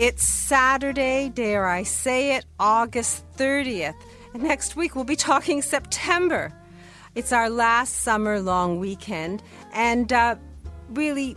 [0.00, 3.94] It's Saturday, dare I say it, August 30th.
[4.32, 6.52] And next week we'll be talking September.
[7.14, 9.40] It's our last summer long weekend.
[9.72, 10.34] And uh,
[10.90, 11.36] really,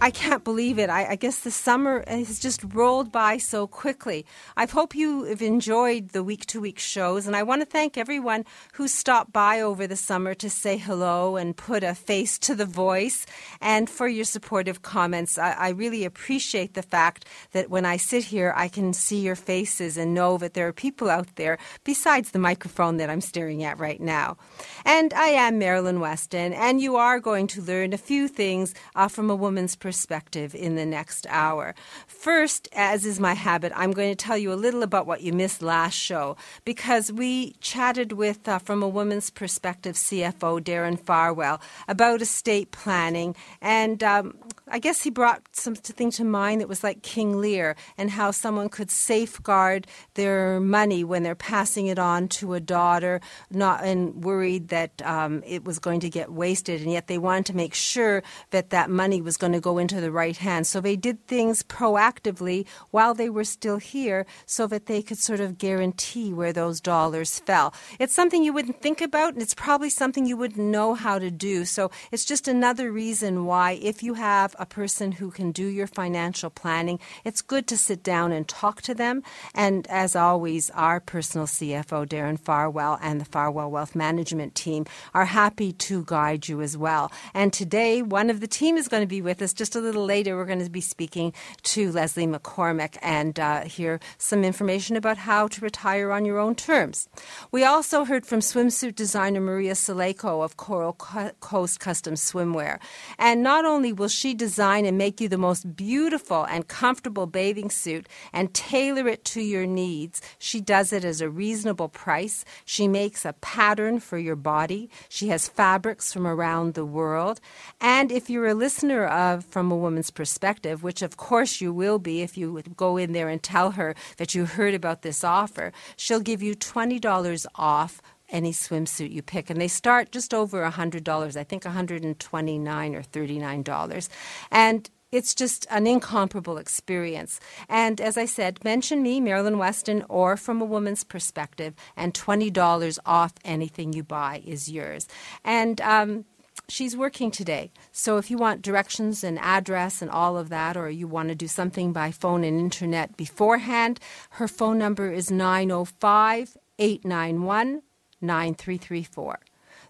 [0.00, 0.90] I can't believe it.
[0.90, 4.26] I, I, guess the summer has just rolled by so quickly.
[4.56, 7.96] I hope you have enjoyed the week to week shows, and I want to thank
[7.96, 12.54] everyone who stopped by over the summer to say hello and put a face to
[12.54, 13.24] the voice,
[13.62, 15.38] and for your supportive comments.
[15.38, 19.36] I, I really appreciate the fact that when I sit here, I can see your
[19.36, 23.64] faces and know that there are people out there besides the microphone that I'm staring
[23.64, 24.36] at right now.
[24.84, 29.08] And I am Marilyn Weston, and you are going to learn a few things uh,
[29.08, 31.74] from a woman's perspective in the next hour.
[32.06, 35.30] First, as is my habit, I'm going to tell you a little about what you
[35.34, 41.60] missed last show because we chatted with, uh, from a woman's perspective, CFO Darren Farwell
[41.86, 43.36] about estate planning.
[43.60, 48.10] And um, I guess he brought something to mind that was like King Lear and
[48.10, 53.84] how someone could safeguard their money when they're passing it on to a daughter, not
[53.84, 57.56] and worried that um, it was going to get wasted, and yet they wanted to
[57.56, 60.70] make sure that that money was going to go into the right hands.
[60.70, 65.40] So they did things proactively while they were still here so that they could sort
[65.40, 67.74] of guarantee where those dollars fell.
[67.98, 71.30] It's something you wouldn't think about, and it's probably something you wouldn't know how to
[71.30, 71.66] do.
[71.66, 75.86] So it's just another reason why, if you have a person who can do your
[75.86, 79.22] financial planning, it's good to sit down and talk to them.
[79.54, 85.24] And as always, our personal CFO, Darren Farwell, and the Farwell Wealth Management team are
[85.24, 87.10] happy to guide you as well.
[87.32, 90.04] And today, one of the team is going to be with us just a little
[90.04, 91.32] later, we're going to be speaking
[91.62, 96.54] to Leslie McCormick and uh, hear some information about how to retire on your own
[96.54, 97.08] terms.
[97.50, 102.78] We also heard from swimsuit designer Maria Saleko of Coral Coast Custom Swimwear.
[103.18, 107.70] And not only will she design and make you the most beautiful and comfortable bathing
[107.70, 112.44] suit and tailor it to your needs, she does it as a reasonable price.
[112.66, 114.90] She makes a pattern for your body.
[115.08, 117.40] She has fabrics from around the world.
[117.80, 121.98] And if you're a listener of From a Woman's Perspective, which of course you will
[121.98, 125.72] be if you go in there and tell her that you heard about this offer,
[125.96, 129.50] she'll give you $20 off any swimsuit you pick.
[129.50, 134.08] And they start just over $100, I think 129 or $39.
[134.50, 137.38] And it's just an incomparable experience.
[137.68, 142.98] And as I said, mention me, Marilyn Weston, or from a woman's perspective, and $20
[143.06, 145.06] off anything you buy is yours.
[145.44, 146.24] And um,
[146.68, 147.70] she's working today.
[147.92, 151.36] So if you want directions and address and all of that, or you want to
[151.36, 157.82] do something by phone and internet beforehand, her phone number is 905 891
[158.26, 159.40] 9334.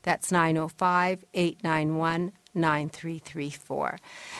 [0.02, 3.98] That's 905 891 9334.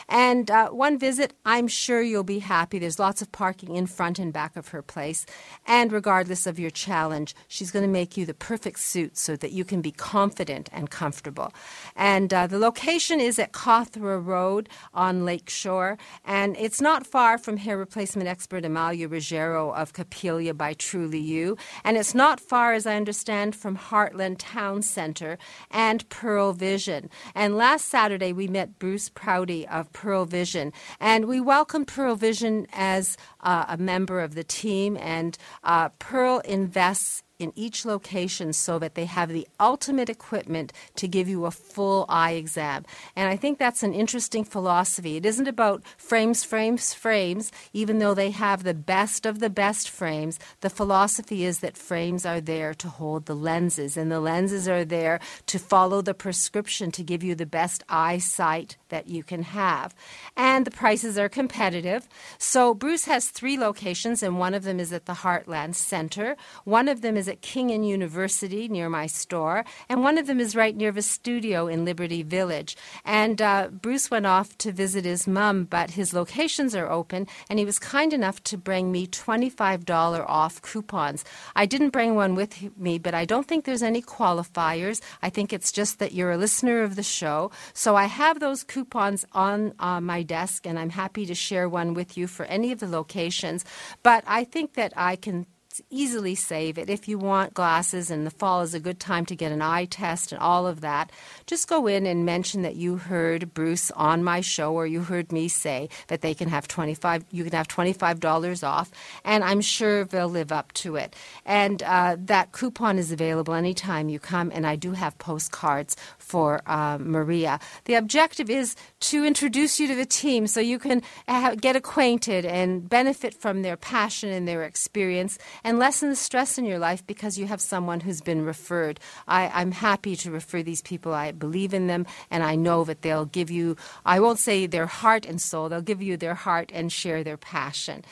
[0.08, 2.78] And uh, one visit, I'm sure you'll be happy.
[2.78, 5.26] There's lots of parking in front and back of her place.
[5.66, 9.52] And regardless of your challenge, she's going to make you the perfect suit so that
[9.52, 11.52] you can be confident and comfortable.
[11.96, 15.98] And uh, the location is at Cawthra Road on Lakeshore.
[16.24, 21.56] And it's not far from hair replacement expert Amalia Ruggiero of Capilia by Truly You.
[21.82, 25.38] And it's not far, as I understand, from Heartland Town Center
[25.70, 27.10] and Pearle Vision.
[27.34, 32.16] And last Saturday, Saturday, we met Bruce Prouty of Pearle Vision, and we welcomed Pearle
[32.16, 34.98] Vision as uh, a member of the team.
[35.00, 41.06] And uh, Pearle invests in each location so that they have the ultimate equipment to
[41.06, 42.84] give you a full eye exam.
[43.14, 45.16] And I think that's an interesting philosophy.
[45.16, 49.88] It isn't about frames, frames, frames, even though they have the best of the best
[49.88, 50.40] frames.
[50.62, 54.84] The philosophy is that frames are there to hold the lenses, and the lenses are
[54.84, 59.92] there to follow the prescription to give you the best eyesight that you can have.
[60.36, 62.08] And the prices are competitive.
[62.38, 66.86] So Bruce has three locations, and one of them is at the Heartland Center, one
[66.86, 70.54] of them is at King and University near my store, and one of them is
[70.54, 72.76] right near the studio in Liberty Village.
[73.04, 77.58] And uh, Bruce went off to visit his mum, but his locations are open, and
[77.58, 81.24] he was kind enough to bring me $25 off coupons.
[81.56, 85.00] I didn't bring one with me, but I don't think there's any qualifiers.
[85.20, 87.50] I think it's just that you're a listener of the show.
[87.72, 91.94] So I have those coupons on uh, my desk, and I'm happy to share one
[91.94, 93.64] with you for any of the locations.
[94.02, 95.46] But I think that I can
[95.90, 96.90] easily save it.
[96.90, 99.86] If you want glasses and the fall is a good time to get an eye
[99.86, 101.10] test and all of that,
[101.46, 105.32] just go in and mention that you heard Bruce on my show or you heard
[105.32, 108.90] me say that they can have 25 you can have $25 off
[109.24, 111.16] and I'm sure they'll live up to it.
[111.44, 116.62] And uh, that coupon is available anytime you come and I do have postcards for
[116.66, 117.60] uh, Maria.
[117.84, 122.44] The objective is to introduce you to the team so you can uh, get acquainted
[122.44, 127.06] and benefit from their passion and their experience and lessen the stress in your life
[127.06, 128.98] because you have someone who's been referred.
[129.28, 131.12] I, I'm happy to refer these people.
[131.12, 134.86] I believe in them, and I know that they'll give you, I won't say their
[134.86, 138.04] heart and soul, they'll give you their heart and share their passion.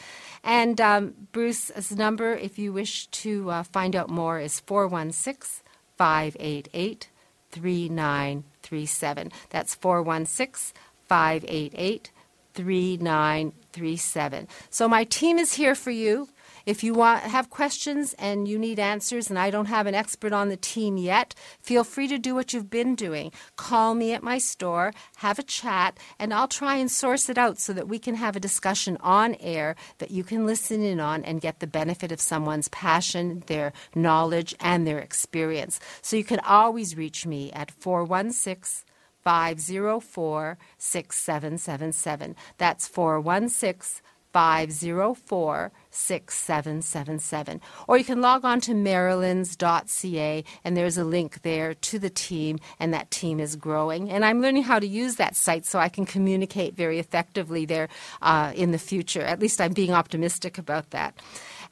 [0.45, 5.63] And um, Bruce's number, if you wish to uh, find out more, is 416
[5.97, 7.09] 588
[7.53, 9.31] 3937.
[9.51, 10.75] That's 416
[11.09, 12.11] 588
[12.55, 14.49] 3937.
[14.71, 16.29] So my team is here for you.
[16.67, 20.33] If you want have questions and you need answers and I don't have an expert
[20.33, 23.33] on the team yet, feel free to do what you've been doing.
[23.57, 27.59] Call me at my store, have a chat, and I'll try and source it out
[27.59, 31.25] so that we can have a discussion on air that you can listen in on
[31.25, 35.81] and get the benefit of someone's passion, their knowledge, and their experience.
[36.01, 38.85] So you can always reach me at 416
[39.23, 42.37] 504 6777.
[42.59, 47.61] That's 416 504 6777.
[47.87, 52.59] Or you can log on to marilyns.ca and there's a link there to the team,
[52.81, 54.11] and that team is growing.
[54.11, 57.89] And I'm learning how to use that site so I can communicate very effectively there
[58.23, 59.23] uh, in the future.
[59.23, 61.15] At least I'm being optimistic about that.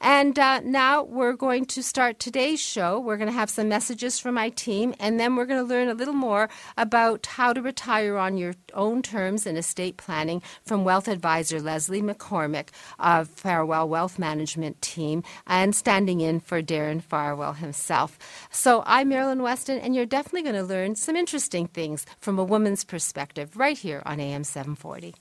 [0.03, 2.99] And uh, now we're going to start today's show.
[2.99, 5.89] We're going to have some messages from my team, and then we're going to learn
[5.89, 10.83] a little more about how to retire on your own terms in estate planning from
[10.83, 17.53] wealth advisor Leslie McCormick of Farwell Wealth Management Team and standing in for Darren Farwell
[17.53, 18.17] himself.
[18.49, 22.43] So I'm Marilyn Weston, and you're definitely going to learn some interesting things from a
[22.43, 25.13] woman's perspective right here on AM 740.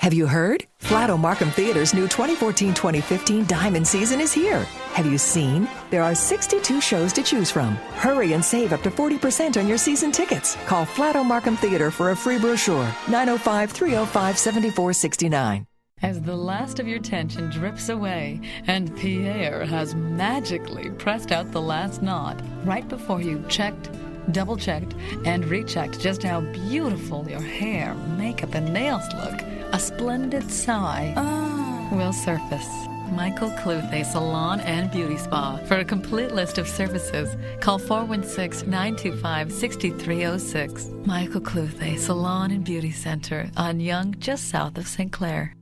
[0.00, 0.64] Have you heard?
[0.80, 4.60] Flato Markham Theater's new 2014 2015 Diamond Season is here.
[4.94, 5.68] Have you seen?
[5.90, 7.74] There are 62 shows to choose from.
[8.00, 10.56] Hurry and save up to 40% on your season tickets.
[10.64, 12.90] Call Flato Markham Theater for a free brochure.
[13.08, 15.66] 905 305 7469.
[16.00, 21.60] As the last of your tension drips away and Pierre has magically pressed out the
[21.60, 23.90] last knot right before you checked,
[24.32, 24.94] double checked,
[25.26, 31.88] and rechecked just how beautiful your hair, makeup, and nails look a splendid sigh ah.
[31.92, 32.68] will surface.
[33.12, 35.56] Michael Cluthe Salon and Beauty Spa.
[35.66, 40.90] For a complete list of services, call 416 925 6306.
[41.04, 45.10] Michael Cluthe Salon and Beauty Center on Yonge, just south of St.
[45.10, 45.54] Clair.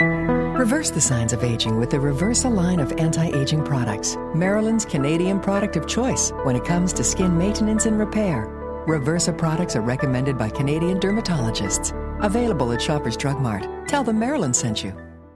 [0.00, 4.16] Reverse the signs of aging with the Reversa line of anti aging products.
[4.34, 8.46] Marilyn's Canadian product of choice when it comes to skin maintenance and repair.
[8.86, 11.94] Reversa products are recommended by Canadian dermatologists.
[12.22, 13.66] Available at Shoppers Drug Mart.
[13.88, 14.92] Tell them Marilyn sent you.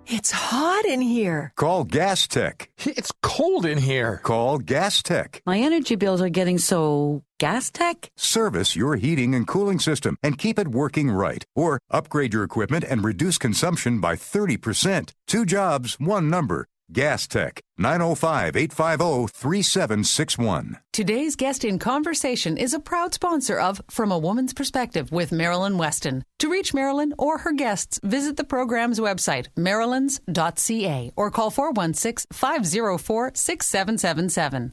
[0.06, 1.52] It's hot in here.
[1.56, 2.70] Call Gas Tech.
[2.84, 4.20] It's cold in here.
[4.22, 5.42] Call Gas Tech.
[5.46, 8.10] My energy bills are getting so gas tech?
[8.16, 11.44] Service your heating and cooling system and keep it working right.
[11.54, 15.12] Or upgrade your equipment and reduce consumption by 30%.
[15.26, 16.66] Two jobs, one number.
[16.94, 20.78] Gas Tech, 905 850 3761.
[20.92, 25.76] Today's guest in conversation is a proud sponsor of From a Woman's Perspective with Marilyn
[25.76, 26.22] Weston.
[26.38, 33.32] To reach Marilyn or her guests, visit the program's website, marilyns.ca, or call 416 504
[33.34, 34.72] 6777.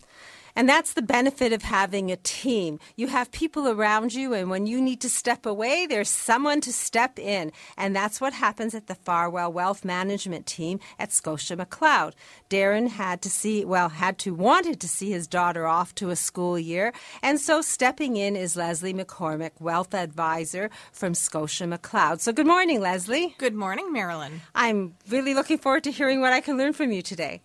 [0.62, 2.77] And that's the benefit of having a team.
[2.96, 6.72] You have people around you, and when you need to step away, there's someone to
[6.72, 7.51] step in.
[7.77, 12.13] And that's what happens at the Farwell Wealth Management team at Scotia McLeod.
[12.48, 16.15] Darren had to see, well, had to, wanted to see his daughter off to a
[16.15, 16.94] school year.
[17.24, 22.20] And so stepping in is Leslie McCormick, Wealth Advisor from Scotia McLeod.
[22.20, 23.34] So good morning, Leslie.
[23.39, 24.41] Good morning, Marilyn.
[24.53, 27.41] I'm really looking forward to hearing what I can learn from you today.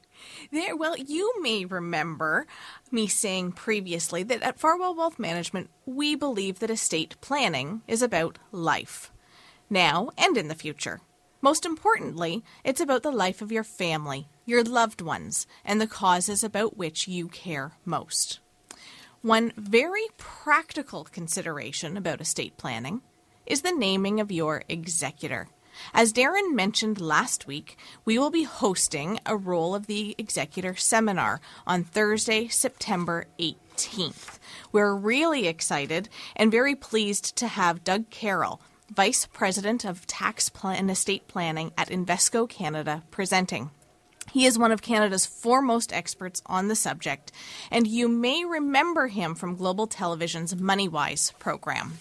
[0.50, 2.46] There, well, you may remember
[2.90, 8.38] me saying previously that at Farwell Wealth Management, we believe that estate planning is about
[8.52, 9.12] life,
[9.68, 11.00] now and in the future.
[11.42, 16.42] Most importantly, it's about the life of your family, your loved ones, and the causes
[16.42, 18.40] about which you care most.
[19.22, 23.02] One very practical consideration about estate planning
[23.44, 25.48] is the naming of your executor.
[25.94, 31.40] As Darren mentioned last week, we will be hosting a Role of the Executor seminar
[31.66, 34.38] on Thursday, September 18th.
[34.72, 38.60] We're really excited and very pleased to have Doug Carroll,
[38.94, 43.70] Vice President of Tax and Estate Planning at Invesco Canada, presenting.
[44.32, 47.32] He is one of Canada's foremost experts on the subject,
[47.70, 51.98] and you may remember him from Global Television's MoneyWise program.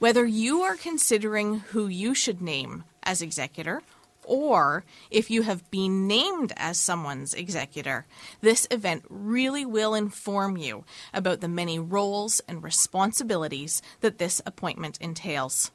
[0.00, 3.82] Whether you are considering who you should name as executor
[4.24, 8.06] or if you have been named as someone's executor,
[8.40, 14.96] this event really will inform you about the many roles and responsibilities that this appointment
[15.02, 15.70] entails.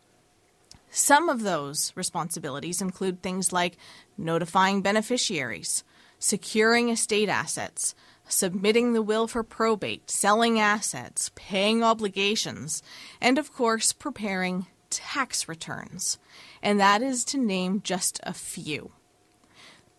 [0.90, 3.78] Some of those responsibilities include things like
[4.18, 5.84] notifying beneficiaries,
[6.18, 7.94] securing estate assets,
[8.28, 12.82] submitting the will for probate, selling assets, paying obligations,
[13.22, 16.18] and of course, preparing tax returns.
[16.62, 18.92] And that is to name just a few.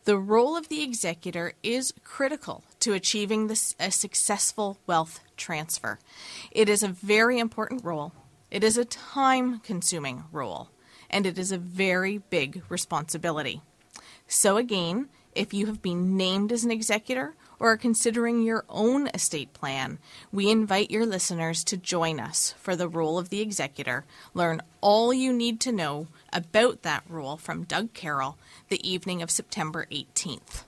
[0.04, 5.99] The role of the executor is critical to achieving this, a successful wealth transfer.
[6.52, 8.12] It is a very important role.
[8.49, 10.71] It is a time consuming role,
[11.11, 13.62] and it is a very big responsibility.
[14.28, 19.08] So, again, if you have been named as an executor or are considering your own
[19.08, 19.98] estate plan,
[20.32, 24.04] we invite your listeners to join us for the role of the executor.
[24.34, 29.30] Learn all you need to know about that role from Doug Carroll the evening of
[29.30, 30.64] September 18th.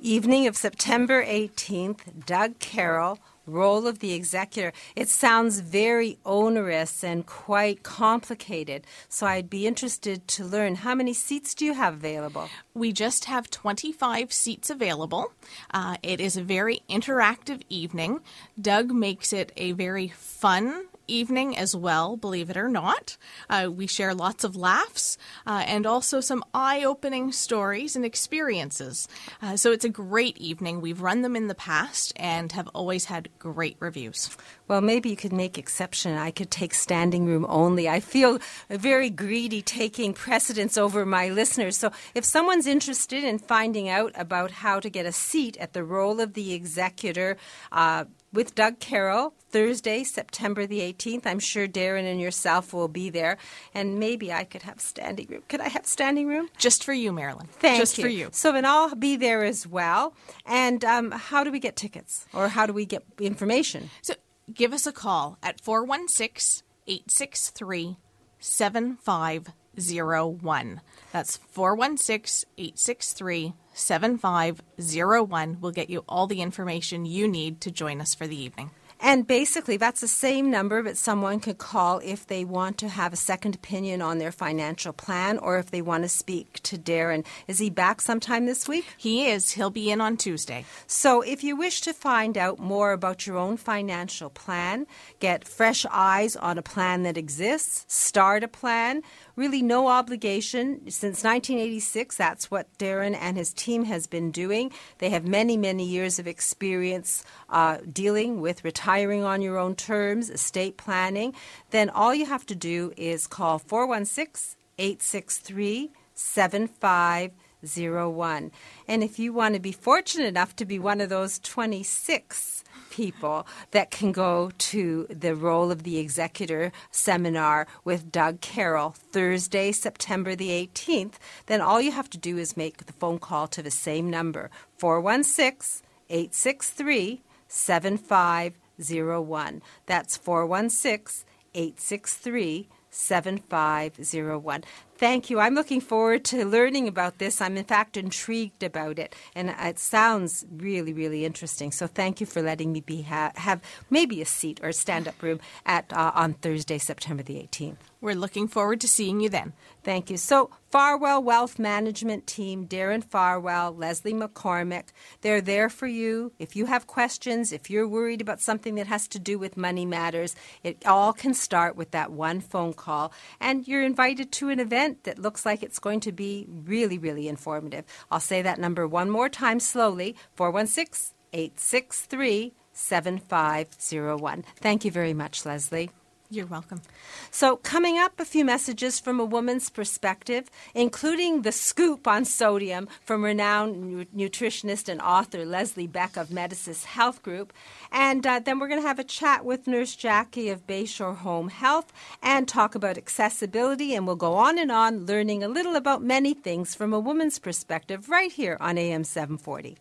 [0.00, 4.72] Evening of September 18th, Doug Carroll role of the executor.
[4.96, 8.86] It sounds very onerous and quite complicated.
[9.08, 12.48] So I'd be interested to learn how many seats do you have available?
[12.74, 15.32] We just have 25 seats available.
[15.72, 18.20] Uh, it is a very interactive evening.
[18.60, 23.16] Doug makes it a very fun evening as well, believe it or not.
[23.48, 29.08] Uh, we share lots of laughs uh, and also some eye opening stories and experiences.
[29.42, 30.80] Uh, so it's a great evening.
[30.80, 34.30] We've run them in the past and have always had great reviews.
[34.68, 36.16] Well, maybe you could make exception.
[36.16, 37.88] I could take standing room only.
[37.88, 38.38] I feel
[38.70, 41.76] very greedy taking precedence over my listeners.
[41.76, 45.84] So if someone's interested in finding out about how to get a seat at the
[45.84, 47.36] role of the executor,
[47.72, 51.26] uh, with Doug Carroll Thursday, September the 18th.
[51.26, 53.38] I'm sure Darren and yourself will be there,
[53.72, 55.42] and maybe I could have standing room.
[55.48, 56.48] Could I have standing room?
[56.58, 57.46] Just for you, Marilyn.
[57.60, 58.02] Thank Just you.
[58.02, 58.30] for you.
[58.32, 60.14] So then I'll be there as well.
[60.44, 63.90] And um, how do we get tickets, or how do we get information?
[64.02, 64.14] So
[64.52, 67.96] give us a call at 416 863
[68.40, 70.80] 7501.
[71.12, 78.14] That's 416 863 7501 will get you all the information you need to join us
[78.14, 78.70] for the evening.
[79.00, 83.12] And basically, that's the same number, but someone could call if they want to have
[83.12, 87.26] a second opinion on their financial plan or if they want to speak to Darren.
[87.46, 88.86] Is he back sometime this week?
[88.96, 89.50] He is.
[89.50, 90.64] He'll be in on Tuesday.
[90.86, 94.86] So, if you wish to find out more about your own financial plan,
[95.20, 99.02] get fresh eyes on a plan that exists, start a plan,
[99.36, 100.90] really no obligation.
[100.90, 104.72] Since 1986, that's what Darren and his team has been doing.
[104.98, 110.30] They have many, many years of experience uh, dealing with retiring on your own terms,
[110.30, 111.34] estate planning.
[111.70, 118.52] Then all you have to do is call 416 863 7501.
[118.86, 122.53] And if you want to be fortunate enough to be one of those 26
[122.94, 129.72] people that can go to the role of the executor seminar with Doug Carroll Thursday,
[129.72, 131.14] September the 18th,
[131.46, 134.48] then all you have to do is make the phone call to the same number
[134.78, 139.62] 416 863 7501.
[139.86, 144.64] That's 416 863 7501.
[145.04, 145.38] Thank you.
[145.38, 147.42] I'm looking forward to learning about this.
[147.42, 151.72] I'm, in fact, intrigued about it, and it sounds really, really interesting.
[151.72, 155.22] So, thank you for letting me be ha- have maybe a seat or stand up
[155.22, 157.76] room at uh, on Thursday, September the 18th.
[158.04, 159.54] We're looking forward to seeing you then.
[159.82, 160.18] Thank you.
[160.18, 164.88] So, Farwell Wealth Management Team, Darren Farwell, Leslie McCormick,
[165.22, 166.30] they're there for you.
[166.38, 169.86] If you have questions, if you're worried about something that has to do with money
[169.86, 173.10] matters, it all can start with that one phone call.
[173.40, 177.26] And you're invited to an event that looks like it's going to be really, really
[177.26, 177.86] informative.
[178.10, 184.44] I'll say that number one more time slowly 416 863 7501.
[184.56, 185.88] Thank you very much, Leslie.
[186.34, 186.82] You're welcome.
[187.30, 192.88] So, coming up, a few messages from a woman's perspective, including the scoop on sodium
[193.04, 197.52] from renowned nu- nutritionist and author Leslie Beck of Medisys Health Group.
[197.92, 201.50] And uh, then we're going to have a chat with Nurse Jackie of Bayshore Home
[201.50, 203.94] Health and talk about accessibility.
[203.94, 207.38] And we'll go on and on learning a little about many things from a woman's
[207.38, 209.78] perspective right here on AM 740.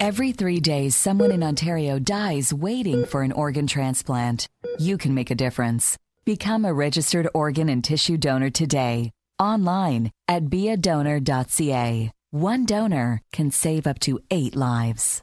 [0.00, 4.48] Every three days, someone in Ontario dies waiting for an organ transplant.
[4.78, 5.96] You can make a difference.
[6.24, 9.10] Become a registered organ and tissue donor today.
[9.38, 12.10] Online at beadonor.ca.
[12.30, 15.22] One donor can save up to eight lives.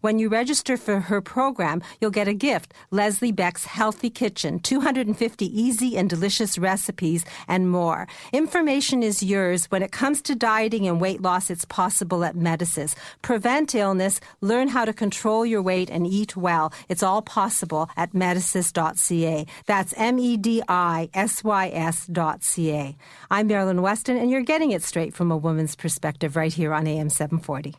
[0.00, 5.46] When you register for her program, you'll get a gift Leslie Beck's Healthy Kitchen, 250
[5.46, 8.06] easy and delicious recipes, and more.
[8.32, 9.66] Information is yours.
[9.66, 12.94] When it comes to dieting and weight loss, it's possible at Medisys.
[13.22, 16.72] Prevent illness, learn how to control your weight, and eat well.
[16.88, 19.46] It's all possible at medisys.ca.
[19.66, 22.96] That's M E D I S Y S.ca.
[23.30, 26.86] I'm Marilyn Weston, and you're getting it straight from a woman's perspective right here on
[26.86, 27.74] AM 740.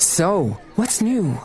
[0.00, 1.38] So, what's new?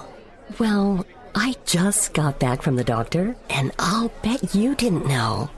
[0.59, 5.49] Well, I just got back from the doctor, and I'll bet you didn't know.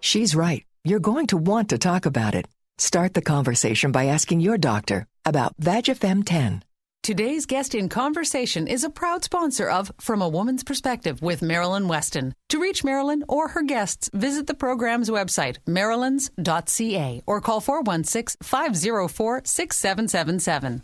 [0.00, 0.62] She's right.
[0.84, 2.46] You're going to want to talk about it.
[2.76, 6.62] Start the conversation by asking your doctor about VagiFem 10.
[7.02, 11.88] Today's guest in conversation is a proud sponsor of From a Woman's Perspective with Marilyn
[11.88, 12.34] Weston.
[12.50, 19.40] To reach Marilyn or her guests, visit the program's website, marilyns.ca, or call 416 504
[19.46, 20.82] 6777.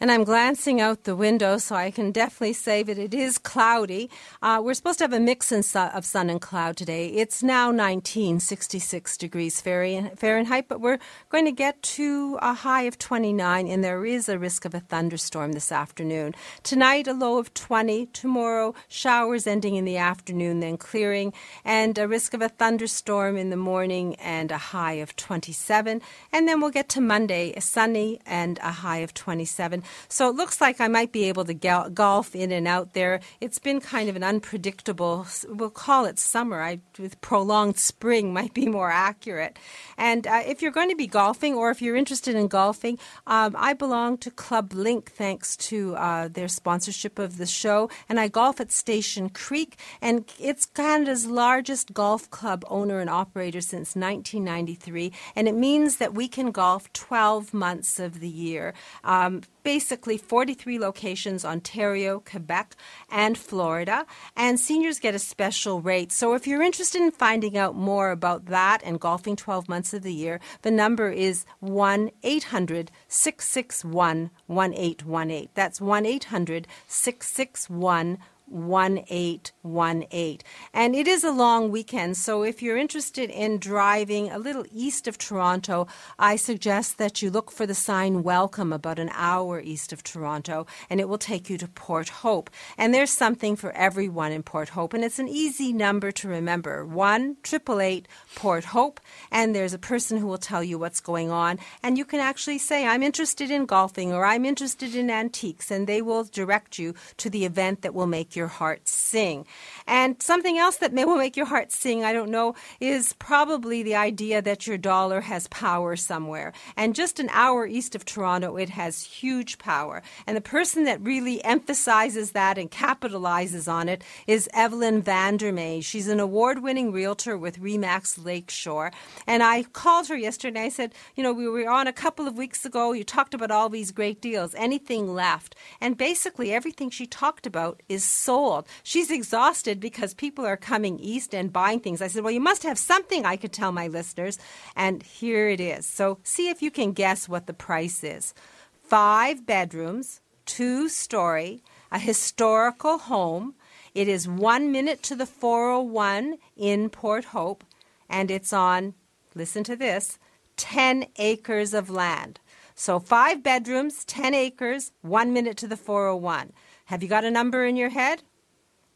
[0.00, 4.10] And I'm glancing out the window, so I can definitely say that it is cloudy.
[4.42, 7.08] Uh, we're supposed to have a mix of sun and cloud today.
[7.08, 10.98] It's now 19, 66 degrees Fahrenheit, but we're
[11.30, 14.80] going to get to a high of 29, and there is a risk of a
[14.80, 16.34] thunderstorm this afternoon.
[16.62, 18.06] Tonight, a low of 20.
[18.06, 21.32] Tomorrow, showers ending in the afternoon, then clearing,
[21.64, 26.02] and a risk of a thunderstorm in the morning and a high of 27.
[26.32, 29.82] And then we'll get to Monday, a sunny and a high of 27.
[30.08, 33.20] So it looks like I might be able to golf in and out there.
[33.40, 36.62] It's been kind of an unpredictable, we'll call it summer.
[36.62, 39.58] I, with prolonged spring might be more accurate.
[39.96, 43.54] And uh, if you're going to be golfing or if you're interested in golfing, um,
[43.58, 47.90] I belong to Club Link thanks to uh, their sponsorship of the show.
[48.08, 49.78] And I golf at Station Creek.
[50.00, 55.12] And it's Canada's largest golf club owner and operator since 1993.
[55.36, 58.74] And it means that we can golf 12 months of the year.
[59.04, 62.76] Um, basically 43 locations Ontario, Quebec,
[63.10, 64.06] and Florida.
[64.36, 66.12] And seniors get a special rate.
[66.12, 70.02] So if you're interested in finding out more about that and golfing 12 months of
[70.02, 75.48] the year, the number is 1 800 661 1818.
[75.54, 78.18] That's 1 800 661
[78.52, 80.38] 1818.
[80.72, 85.08] And it is a long weekend, so if you're interested in driving a little east
[85.08, 85.86] of Toronto,
[86.18, 90.66] I suggest that you look for the sign Welcome about an hour east of Toronto,
[90.90, 92.50] and it will take you to Port Hope.
[92.76, 96.84] And there's something for everyone in Port Hope, and it's an easy number to remember
[96.84, 101.58] 1 888 Port Hope, and there's a person who will tell you what's going on.
[101.82, 105.86] And you can actually say, I'm interested in golfing or I'm interested in antiques, and
[105.86, 109.46] they will direct you to the event that will make your heart sing.
[109.86, 113.82] And something else that may will make your heart sing, I don't know, is probably
[113.82, 116.52] the idea that your dollar has power somewhere.
[116.76, 120.02] And just an hour east of Toronto, it has huge power.
[120.26, 125.82] And the person that really emphasizes that and capitalizes on it is Evelyn Vandermeer.
[125.82, 128.92] She's an award winning realtor with Remax Lakeshore.
[129.26, 132.36] And I called her yesterday I said, You know, we were on a couple of
[132.36, 132.92] weeks ago.
[132.92, 134.54] You talked about all these great deals.
[134.54, 135.56] Anything left?
[135.80, 138.66] And basically, everything she talked about is sold.
[138.82, 142.00] She's exhausted because people are coming east and buying things.
[142.00, 144.38] I said, Well, you must have something I could tell my listeners.
[144.74, 145.84] And here it is.
[145.86, 148.34] So see if you can guess what the price is
[148.82, 153.54] five bedrooms, two story, a historical home.
[153.94, 157.64] It is one minute to the 401 in Port Hope,
[158.08, 158.94] and it's on,
[159.34, 160.18] listen to this,
[160.56, 162.40] 10 acres of land.
[162.74, 166.52] So five bedrooms, 10 acres, one minute to the 401.
[166.92, 168.22] Have you got a number in your head?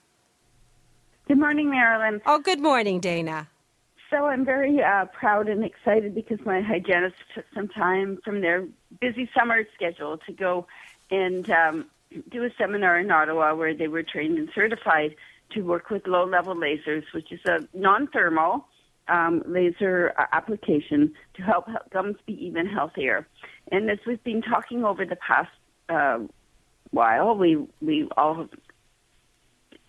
[1.27, 2.21] Good morning, Marilyn.
[2.25, 3.47] Oh, good morning, Dana.
[4.11, 8.67] So I'm very uh, proud and excited because my hygienist took some time from their
[9.01, 10.67] busy summer schedule to go
[11.09, 11.85] and um,
[12.29, 15.15] do a seminar in Ottawa where they were trained and certified
[15.51, 18.67] to work with low-level lasers, which is a non-thermal
[19.07, 23.27] um, laser uh, application to help gums be even healthier.
[23.71, 25.49] And as we've been talking over the past
[25.89, 26.19] uh,
[26.91, 28.47] while, we we all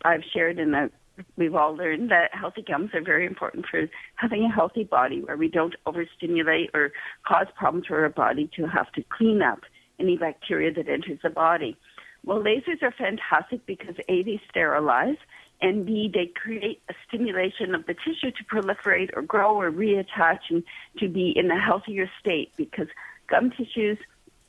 [0.05, 0.91] I've shared in that
[1.37, 5.37] we've all learned that healthy gums are very important for having a healthy body where
[5.37, 6.93] we don't overstimulate or
[7.27, 9.61] cause problems for our body to have to clean up
[9.99, 11.77] any bacteria that enters the body.
[12.25, 15.17] Well, lasers are fantastic because A, they sterilize,
[15.61, 20.41] and B, they create a stimulation of the tissue to proliferate or grow or reattach
[20.51, 20.63] and
[20.99, 22.89] to be in a healthier state because
[23.29, 23.99] gum tissues,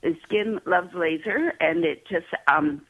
[0.02, 2.82] the skin loves laser and it just um,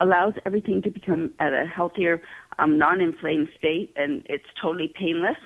[0.00, 2.22] allows everything to become at a healthier,
[2.58, 5.38] um, non-inflamed state and it's totally painless.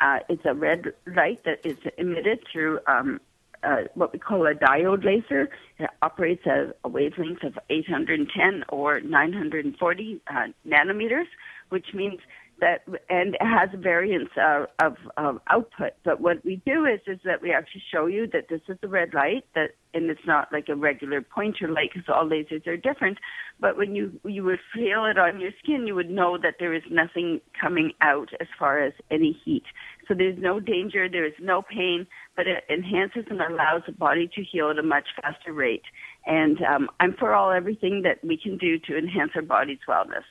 [0.00, 3.20] Uh, it's a red light that is emitted through um,
[3.62, 5.48] uh, what we call a diode laser.
[5.78, 10.32] It operates at a wavelength of 810 or 940 uh,
[10.66, 11.26] nanometers,
[11.70, 12.20] which means
[12.60, 15.92] that and it has a variance uh, of, of output.
[16.04, 18.88] But what we do is is that we actually show you that this is the
[18.88, 22.76] red light that and it's not like a regular pointer light because all lasers are
[22.76, 23.18] different.
[23.60, 26.74] But when you you would feel it on your skin, you would know that there
[26.74, 29.64] is nothing coming out as far as any heat.
[30.08, 34.28] So there's no danger, there is no pain, but it enhances and allows the body
[34.34, 35.84] to heal at a much faster rate.
[36.26, 40.24] And um, I'm for all everything that we can do to enhance our body's wellness.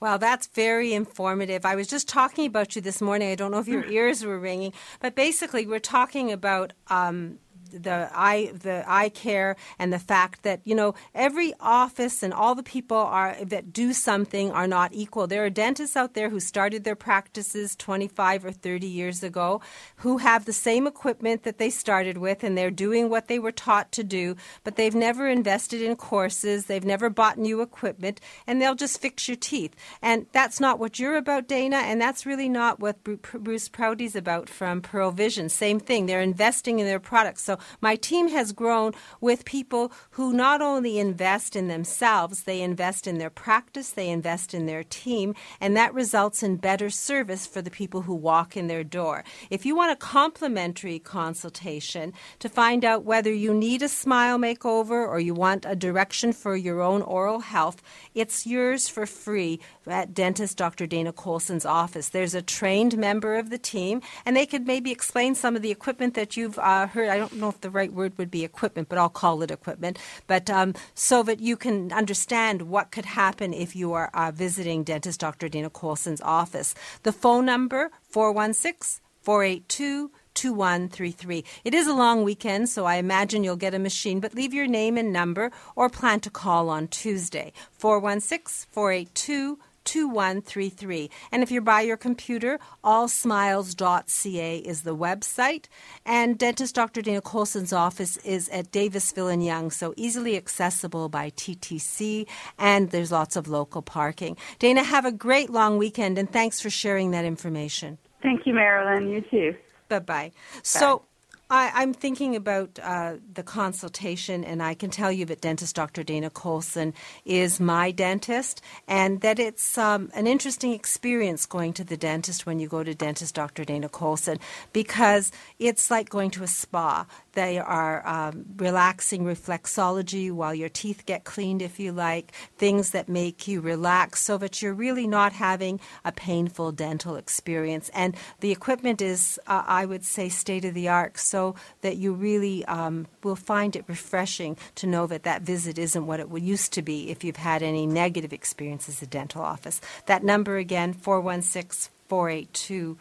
[0.00, 1.66] Well, that's very informative.
[1.66, 3.30] I was just talking about you this morning.
[3.30, 7.38] I don't know if your ears were ringing, but basically, we're talking about um,
[7.70, 12.54] the eye the eye care and the fact that you know every office and all
[12.54, 15.26] the people are that do something are not equal.
[15.26, 19.60] There are dentists out there who started their practices 25 or 30 years ago
[19.96, 23.52] who have the same equipment that they started with and they're doing what they were
[23.52, 28.60] taught to do, but they've never invested in courses, they've never bought new equipment and
[28.60, 29.74] they'll just fix your teeth.
[30.02, 34.48] And that's not what you're about, Dana, and that's really not what Bruce Prouty's about
[34.48, 35.48] from Pearle Vision.
[35.48, 36.06] Same thing.
[36.06, 37.42] They're investing in their products.
[37.42, 43.06] So my team has grown with people who not only invest in themselves, they invest
[43.06, 47.62] in their practice, they invest in their team, and that results in better service for
[47.62, 49.24] the people who walk in their door.
[49.50, 55.06] If you want a complimentary consultation to find out whether you need a smile makeover
[55.06, 57.82] or you want a direction for your own oral health,
[58.14, 60.86] it's yours for free at dentist Dr.
[60.86, 62.08] Dana Colson's office.
[62.08, 65.70] There's a trained member of the team, and they could maybe explain some of the
[65.70, 67.08] equipment that you've uh, heard.
[67.08, 69.98] I don't know if the right word would be equipment, but I'll call it equipment.
[70.26, 74.84] But um, so that you can understand what could happen if you are uh, visiting
[74.84, 75.48] dentist Dr.
[75.48, 76.74] Dana Colson's office.
[77.02, 81.44] The phone number 416 482 2133.
[81.64, 84.66] It is a long weekend, so I imagine you'll get a machine, but leave your
[84.66, 87.52] name and number or plan to call on Tuesday.
[87.72, 89.58] 416 482
[89.90, 91.10] 2133.
[91.32, 95.64] And if you're by your computer, allsmiles.ca is the website.
[96.06, 97.02] And dentist Dr.
[97.02, 103.10] Dana Colson's office is at Davisville and Yonge, so easily accessible by TTC, and there's
[103.10, 104.36] lots of local parking.
[104.60, 107.98] Dana, have a great long weekend, and thanks for sharing that information.
[108.22, 109.08] Thank you, Marilyn.
[109.08, 109.56] You too.
[109.88, 110.30] Bye-bye.
[110.62, 111.02] So
[111.52, 116.04] I, am thinking about uh, the consultation, and I can tell you that dentist Dr.
[116.04, 121.96] Dana Colson is my dentist, and that it's um, an interesting experience going to the
[121.96, 123.64] dentist when you go to dentist Dr.
[123.64, 124.38] Dana Colson
[124.72, 127.04] because it's like going to a spa.
[127.32, 133.08] They are um, relaxing reflexology while your teeth get cleaned, if you like, things that
[133.08, 137.90] make you relax so that you're really not having a painful dental experience.
[137.92, 141.39] And the equipment is, uh, I would say, state of the art, so
[141.80, 146.20] that you really um, will find it refreshing to know that that visit isn't what
[146.20, 149.80] it used to be if you've had any negative experiences at dental office.
[150.06, 152.98] That number again, 416 482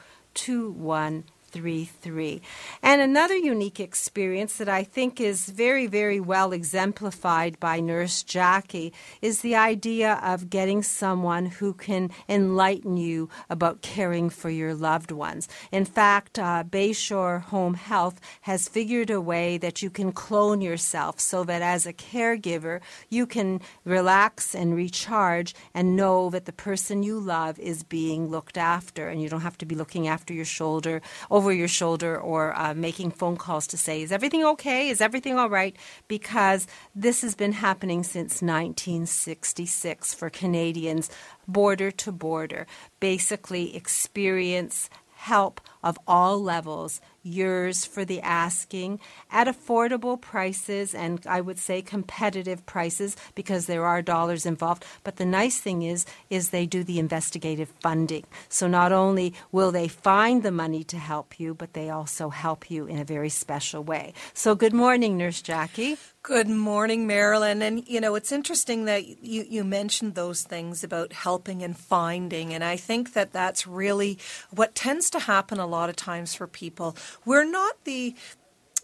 [1.49, 2.41] three.
[2.81, 8.93] And another unique experience that I think is very, very well exemplified by Nurse Jackie
[9.21, 15.11] is the idea of getting someone who can enlighten you about caring for your loved
[15.11, 15.47] ones.
[15.71, 21.19] In fact, uh, Bayshore Home Health has figured a way that you can clone yourself
[21.19, 27.03] so that as a caregiver, you can relax and recharge and know that the person
[27.03, 30.45] you love is being looked after and you don't have to be looking after your
[30.45, 31.01] shoulder
[31.39, 34.89] over your shoulder or uh, making phone calls to say, Is everything okay?
[34.89, 35.73] Is everything all right?
[36.09, 41.09] Because this has been happening since 1966 for Canadians,
[41.47, 42.67] border to border.
[42.99, 48.99] Basically, experience help of all levels yours for the asking
[49.31, 54.85] at affordable prices and I would say competitive prices because there are dollars involved.
[55.03, 58.25] But the nice thing is is they do the investigative funding.
[58.49, 62.69] So not only will they find the money to help you, but they also help
[62.71, 64.13] you in a very special way.
[64.33, 65.97] So good morning, Nurse Jackie.
[66.23, 67.61] Good morning, Marilyn.
[67.61, 72.53] And you know, it's interesting that you, you mentioned those things about helping and finding.
[72.53, 74.19] And I think that that's really
[74.51, 78.15] what tends to happen a lot of times for people we're not the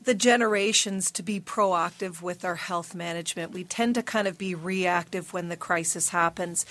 [0.04, 3.54] the generations to be proactive with our health management.
[3.54, 6.66] We tend to kind of be reactive when the crisis happens.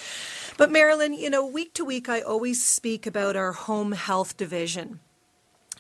[0.57, 5.01] But Marilyn, you know, week to week I always speak about our home health division.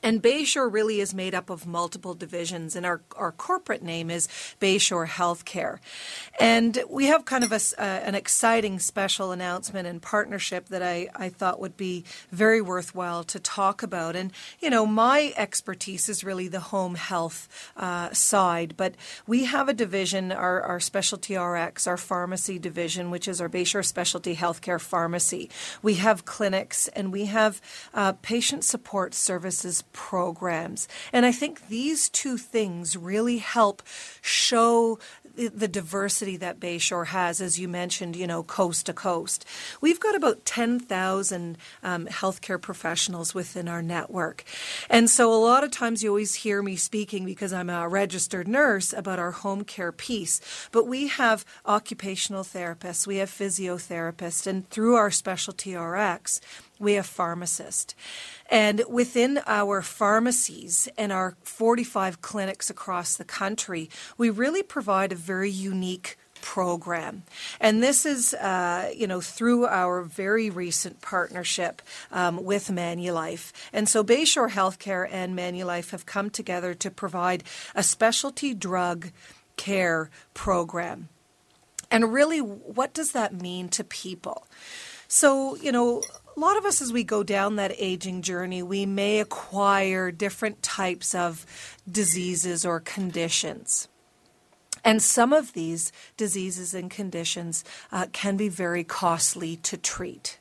[0.05, 4.29] And Bayshore really is made up of multiple divisions, and our, our corporate name is
[4.61, 5.79] Bayshore Healthcare.
[6.38, 11.09] And we have kind of a, uh, an exciting special announcement and partnership that I,
[11.17, 14.14] I thought would be very worthwhile to talk about.
[14.14, 19.71] And, you know, my expertise is really the home health uh, side, but we have
[19.71, 24.81] a division, our, our specialty RX, our pharmacy division, which is our Bayshore Specialty Healthcare
[24.81, 25.49] Pharmacy.
[25.81, 27.62] We have clinics and we have
[27.95, 30.87] uh, patient support services programs.
[31.12, 33.83] And I think these two things really help
[34.20, 34.98] show
[35.37, 39.44] the diversity that Bayshore has, as you mentioned, you know, coast to coast.
[39.80, 44.44] We've got about 10,000 um, healthcare professionals within our network.
[44.88, 48.46] And so a lot of times you always hear me speaking because I'm a registered
[48.46, 50.40] nurse about our home care piece.
[50.70, 56.40] But we have occupational therapists, we have physiotherapists, and through our specialty RX,
[56.85, 57.94] we have pharmacists.
[58.51, 65.16] And within our pharmacies and our 45 clinics across the country, we really provide a
[65.16, 67.23] very unique program.
[67.59, 71.81] And this is, uh, you know, through our very recent partnership
[72.12, 73.51] um, with Manulife.
[73.73, 77.44] And so Bayshore Healthcare and Manulife have come together to provide
[77.75, 79.11] a specialty drug
[79.57, 81.09] care program.
[81.90, 84.47] And really, what does that mean to people?
[85.09, 86.03] So, you know,
[86.37, 90.62] a lot of us, as we go down that aging journey, we may acquire different
[90.62, 91.47] types of
[91.90, 93.88] diseases or conditions.
[94.85, 100.38] And some of these diseases and conditions uh, can be very costly to treat.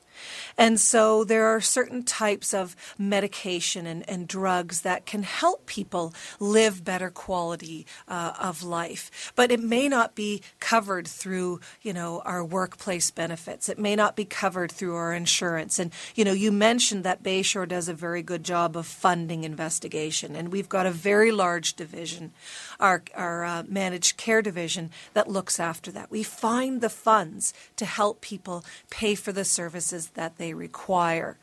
[0.56, 6.14] And so there are certain types of medication and, and drugs that can help people
[6.38, 9.32] live better quality uh, of life.
[9.36, 13.68] But it may not be covered through, you know, our workplace benefits.
[13.68, 15.78] It may not be covered through our insurance.
[15.78, 20.36] And, you know, you mentioned that Bayshore does a very good job of funding investigation.
[20.36, 22.32] And we've got a very large division,
[22.80, 26.10] our, our uh, managed care division, that looks after that.
[26.10, 31.38] We find the funds to help people pay for the services that they require.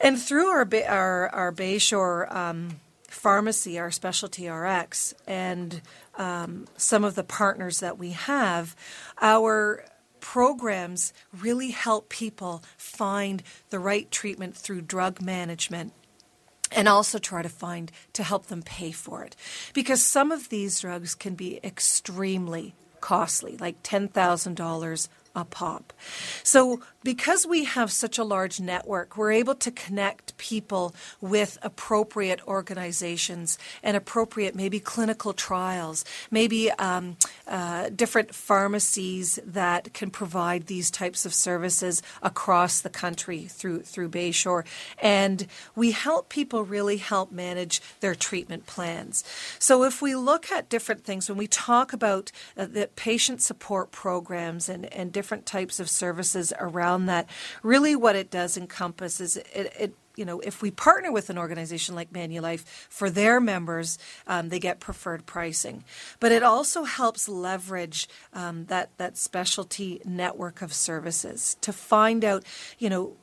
[0.00, 5.82] And through our our, our Bayshore um, pharmacy, our specialty RX, and
[6.16, 8.74] um, some of the partners that we have,
[9.20, 9.84] our
[10.20, 15.92] programs really help people find the right treatment through drug management
[16.72, 19.36] and also try to find to help them pay for it
[19.72, 25.92] because some of these drugs can be extremely costly like $10,000 a pop.
[26.42, 32.46] So, because we have such a large network, we're able to connect people with appropriate
[32.46, 40.90] organizations and appropriate maybe clinical trials, maybe um, uh, different pharmacies that can provide these
[40.90, 44.66] types of services across the country through through Bayshore,
[44.98, 49.24] and we help people really help manage their treatment plans.
[49.58, 53.90] So, if we look at different things when we talk about uh, the patient support
[53.90, 57.28] programs and and different types of services around that.
[57.62, 61.38] Really, what it does encompass is it, it you know, if we partner with an
[61.38, 65.82] organization like Manulife for their members, um, they get preferred pricing.
[66.18, 72.44] But it also helps leverage um, that that specialty network of services to find out,
[72.78, 73.16] you know,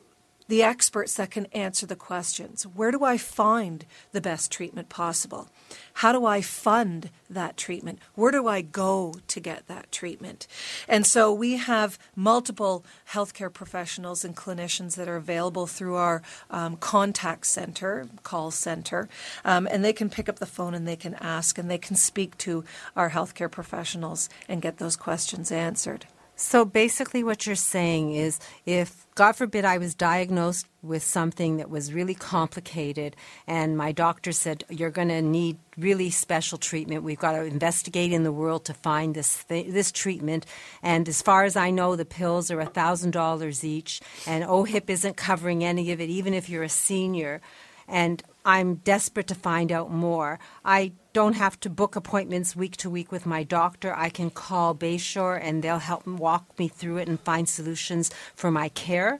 [0.48, 2.64] the experts that can answer the questions.
[2.64, 5.50] Where do I find the best treatment possible?
[5.96, 8.00] How do I fund that treatment?
[8.16, 10.48] Where do I go to get that treatment?
[10.88, 16.78] And so we have multiple healthcare professionals and clinicians that are available through our um,
[16.78, 19.10] contact center, call center,
[19.44, 21.96] um, and they can pick up the phone and they can ask and they can
[21.96, 22.64] speak to
[22.96, 26.06] our healthcare professionals and get those questions answered.
[26.40, 31.68] So basically, what you're saying is if, God forbid, I was diagnosed with something that
[31.68, 33.16] was really complicated
[33.48, 37.02] and my doctor said, You're going to need really special treatment.
[37.02, 40.46] We've got to investigate in the world to find this, th- this treatment.
[40.84, 45.64] And as far as I know, the pills are $1,000 each, and OHIP isn't covering
[45.64, 47.42] any of it, even if you're a senior.
[47.88, 50.40] And I'm desperate to find out more.
[50.64, 53.92] I don't have to book appointments week to week with my doctor.
[53.92, 58.52] I can call Bayshore and they'll help walk me through it and find solutions for
[58.52, 59.20] my care.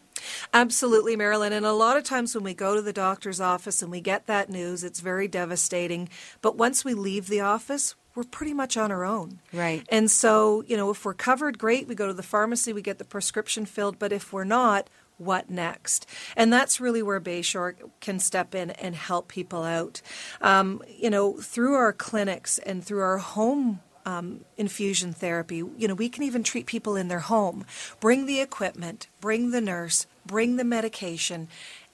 [0.54, 1.54] Absolutely, Marilyn.
[1.54, 4.28] And a lot of times when we go to the doctor's office and we get
[4.28, 6.08] that news, it's very devastating.
[6.44, 9.40] But once we leave the office, we're pretty much on our own.
[9.52, 9.84] Right.
[9.90, 11.88] And so, you know, if we're covered, great.
[11.88, 13.98] We go to the pharmacy, we get the prescription filled.
[13.98, 16.06] But if we're not, what next?
[16.36, 20.02] And that's really where Bayshore can step in and help people out.
[20.42, 25.94] Um, you know, through our clinics and through our home um, infusion therapy, you know,
[25.94, 27.66] we can even treat people in their home.
[28.00, 31.48] Bring the equipment, bring the nurse, bring the medication,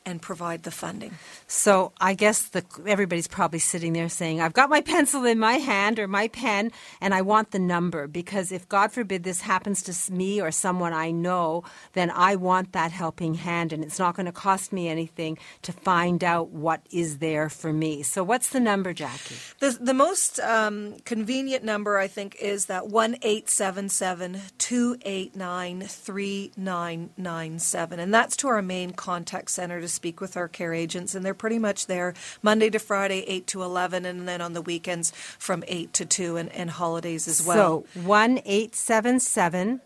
[0.05, 1.11] and provide the funding.
[1.47, 5.53] So I guess the, everybody's probably sitting there saying, I've got my pencil in my
[5.53, 9.83] hand or my pen and I want the number because if God forbid this happens
[9.83, 11.63] to me or someone I know,
[11.93, 15.71] then I want that helping hand and it's not going to cost me anything to
[15.71, 18.03] find out what is there for me.
[18.03, 19.35] So what's the number, Jackie?
[19.59, 27.99] The, the most um, convenient number, I think, is that 1 877 289 3997.
[27.99, 31.33] And that's to our main contact center to speak with our care agents, and they're
[31.33, 35.63] pretty much there Monday to Friday, 8 to 11, and then on the weekends from
[35.67, 37.85] 8 to 2 and, and holidays as well.
[37.93, 39.81] So 1 877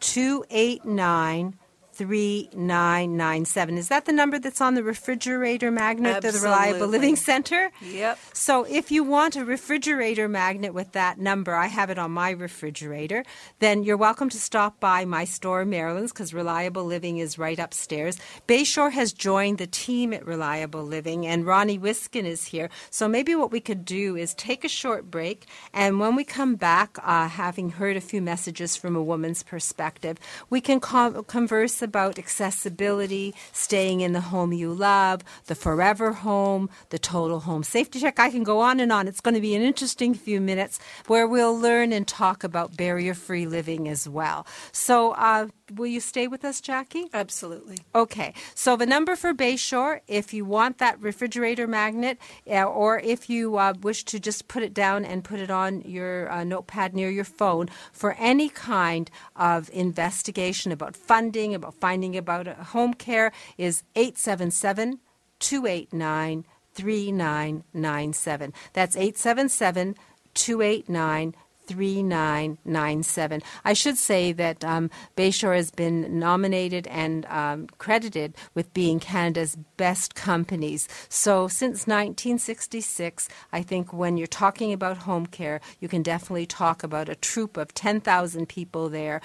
[0.00, 1.54] 289
[2.00, 3.76] 3997.
[3.76, 6.28] Is that the number that's on the refrigerator magnet Absolutely.
[6.28, 7.70] of the Reliable Living Center?
[7.82, 8.18] Yep.
[8.32, 12.30] So if you want a refrigerator magnet with that number, I have it on my
[12.30, 13.22] refrigerator,
[13.58, 18.16] then you're welcome to stop by my store, Marilyn's, because Reliable Living is right upstairs.
[18.48, 22.70] Bayshore has joined the team at Reliable Living, and Ronnie Wiskin is here.
[22.88, 25.44] So maybe what we could do is take a short break,
[25.74, 30.16] and when we come back, uh, having heard a few messages from a woman's perspective,
[30.48, 36.70] we can com- converse about accessibility, staying in the home you love, the forever home,
[36.90, 38.20] the total home safety check.
[38.20, 39.08] I can go on and on.
[39.08, 40.78] It's going to be an interesting few minutes
[41.08, 44.46] where we'll learn and talk about barrier free living as well.
[44.70, 47.06] So, uh, will you stay with us, Jackie?
[47.12, 47.78] Absolutely.
[47.94, 48.34] Okay.
[48.54, 52.18] So, the number for Bayshore, if you want that refrigerator magnet,
[52.50, 55.82] uh, or if you uh, wish to just put it down and put it on
[55.82, 62.16] your uh, notepad near your phone for any kind of investigation about funding, about finding
[62.16, 64.98] about home care, is 877
[65.38, 66.44] 289
[66.74, 68.52] 3997.
[68.72, 69.96] That's 877
[70.34, 71.34] 289
[71.70, 73.42] 3997.
[73.64, 79.56] I should say that um, Bayshore has been nominated and um, credited with being Canada's
[79.76, 80.88] best companies.
[81.08, 86.82] So since 1966, I think when you're talking about home care, you can definitely talk
[86.82, 89.20] about a troop of 10,000 people there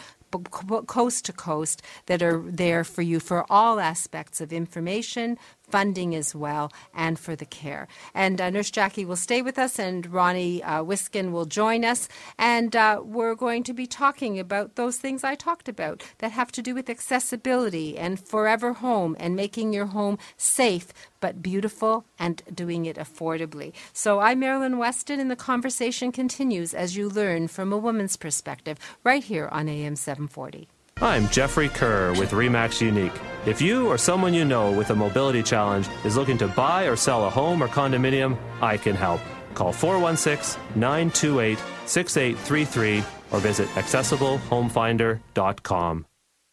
[0.87, 5.37] coast to coast that are there for you for all aspects of information,
[5.69, 7.87] funding as well, and for the care.
[8.13, 12.07] And uh, Nurse Jackie will stay with us, and Ronnie uh, Wiskin will join us.
[12.37, 16.51] And uh, we're going to be talking about those things I talked about that have
[16.53, 22.43] to do with accessibility and forever home and making your home safe but beautiful and
[22.53, 23.73] doing it affordably.
[23.93, 28.77] So I'm Marilyn Weston, and the conversation continues as you learn from a woman's perspective
[29.03, 30.67] right here on AM 740.
[31.01, 33.11] I'm Jeffrey Kerr with REMAX Unique.
[33.45, 36.95] If you or someone you know with a mobility challenge is looking to buy or
[36.95, 39.19] sell a home or condominium, I can help.
[39.55, 46.05] Call 416 928 6833 or visit accessiblehomefinder.com.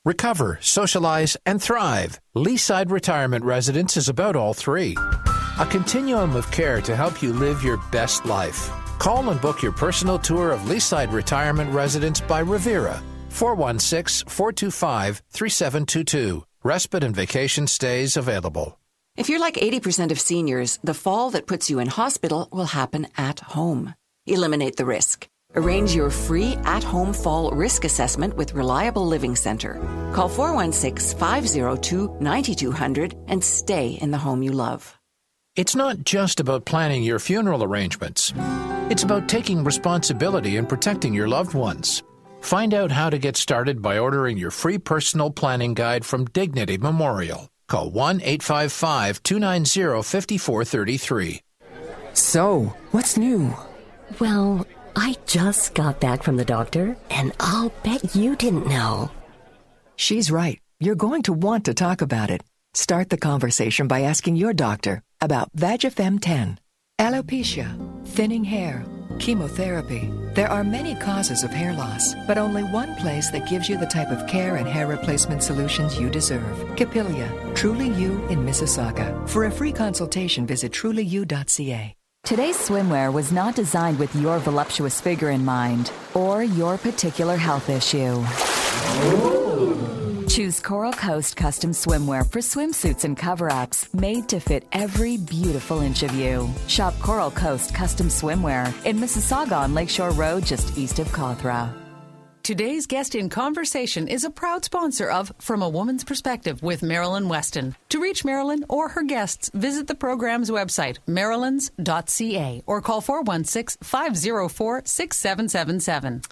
[0.05, 2.20] Recover, socialize, and thrive.
[2.34, 4.97] Leaside Retirement Residence is about all three.
[5.61, 8.68] A continuum of care to help you live your best life.
[8.99, 13.01] Call and book your personal tour of Leaside Retirement Residence by Revera.
[13.33, 16.45] 416 425 3722.
[16.62, 18.78] Respite and vacation stays available.
[19.16, 23.09] If you're like 80% of seniors, the fall that puts you in hospital will happen
[23.16, 23.95] at home.
[24.26, 25.28] Eliminate the risk.
[25.55, 29.74] Arrange your free at home fall risk assessment with Reliable Living Center.
[30.14, 34.99] Call 416 502 9200 and stay in the home you love.
[35.55, 38.33] It's not just about planning your funeral arrangements,
[38.89, 42.03] it's about taking responsibility and protecting your loved ones.
[42.43, 46.76] Find out how to get started by ordering your free personal planning guide from Dignity
[46.76, 47.49] Memorial.
[47.68, 51.40] Call 1 855 290 5433.
[52.14, 53.55] So, what's new?
[54.18, 54.66] Well,
[54.97, 59.11] I just got back from the doctor, and I'll bet you didn't know.
[59.95, 60.61] She's right.
[60.80, 62.43] You're going to want to talk about it.
[62.74, 66.59] Start the conversation by asking your doctor about Vagifem 10.
[66.99, 68.84] Alopecia, thinning hair,
[69.23, 70.11] chemotherapy.
[70.35, 73.87] There are many causes of hair loss, but only one place that gives you the
[73.87, 76.77] type of care and hair replacement solutions you deserve.
[76.77, 79.07] Capilia, Truly You in Mississauga.
[79.29, 81.95] For a free consultation, visit trulyu.ca.
[82.25, 87.68] Today's swimwear was not designed with your voluptuous figure in mind or your particular health
[87.70, 88.23] issue.
[90.33, 95.83] Choose Coral Coast custom swimwear for swimsuits and cover ups made to fit every beautiful
[95.83, 96.49] inch of you.
[96.68, 101.70] Shop Coral Coast custom swimwear in Mississauga on Lakeshore Road, just east of Cawthra.
[102.43, 107.28] Today's guest in conversation is a proud sponsor of From a Woman's Perspective with Marilyn
[107.28, 107.76] Weston.
[107.91, 114.83] To reach Marilyn or her guests, visit the program's website, marilyns.ca, or call 416 504
[114.87, 116.22] 6777.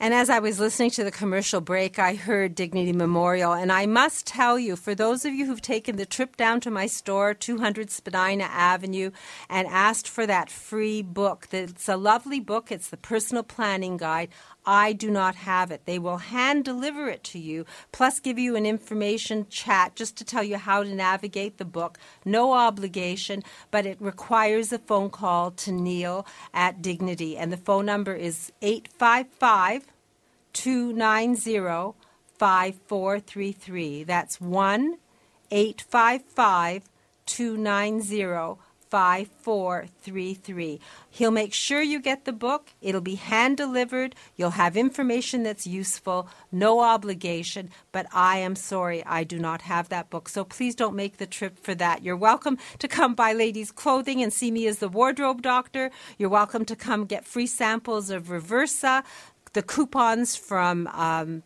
[0.00, 3.52] And as I was listening to the commercial break, I heard Dignity Memorial.
[3.52, 6.70] And I must tell you, for those of you who've taken the trip down to
[6.70, 9.10] my store, 200 Spadina Avenue,
[9.50, 12.70] and asked for that free book, it's a lovely book.
[12.70, 14.28] It's the personal planning guide.
[14.68, 15.86] I do not have it.
[15.86, 20.24] They will hand deliver it to you, plus give you an information chat just to
[20.24, 21.98] tell you how to navigate the book.
[22.22, 27.34] No obligation, but it requires a phone call to Neil at Dignity.
[27.34, 29.86] And the phone number is 855
[30.52, 31.94] 290
[32.36, 34.04] 5433.
[34.04, 34.98] That's 1
[35.50, 36.90] 855
[37.24, 38.58] 290
[38.90, 40.80] 5433.
[41.10, 42.70] He'll make sure you get the book.
[42.80, 44.14] It'll be hand delivered.
[44.36, 49.88] You'll have information that's useful, no obligation, but I am sorry I do not have
[49.88, 50.28] that book.
[50.28, 52.02] So please don't make the trip for that.
[52.02, 55.90] You're welcome to come buy ladies' clothing and see me as the wardrobe doctor.
[56.18, 59.04] You're welcome to come get free samples of Reversa,
[59.52, 61.42] the coupons from um,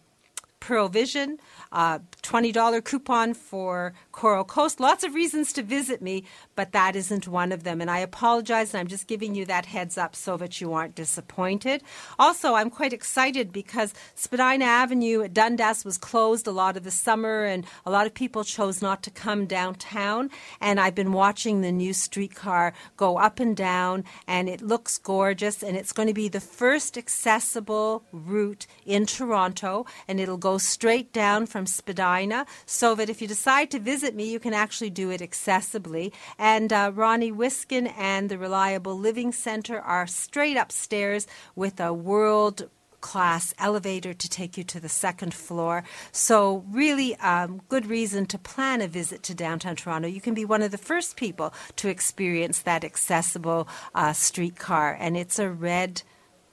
[0.61, 1.39] Pearle Vision
[1.73, 4.79] uh, $20 coupon for Coral Coast.
[4.79, 6.25] Lots of reasons to visit me,
[6.55, 7.81] but that isn't one of them.
[7.81, 10.95] And I apologize, and I'm just giving you that heads up so that you aren't
[10.95, 11.83] disappointed.
[12.19, 16.91] Also, I'm quite excited because Spadina Avenue at Dundas was closed a lot of the
[16.91, 20.31] summer, and a lot of people chose not to come downtown.
[20.61, 25.63] And I've been watching the new streetcar go up and down, and it looks gorgeous.
[25.63, 31.13] And it's going to be the first accessible route in Toronto, and it'll go straight
[31.13, 35.11] down from Spadina so that if you decide to visit me, you can actually do
[35.11, 36.13] it accessibly.
[36.43, 42.69] And uh, Ronnie Wiskin and the Reliable Living Center are straight upstairs with a world
[43.01, 45.85] class elevator to take you to the second floor.
[46.11, 50.09] So, really, um, good reason to plan a visit to downtown Toronto.
[50.09, 55.17] You can be one of the first people to experience that accessible uh, streetcar, and
[55.17, 56.03] it's a red,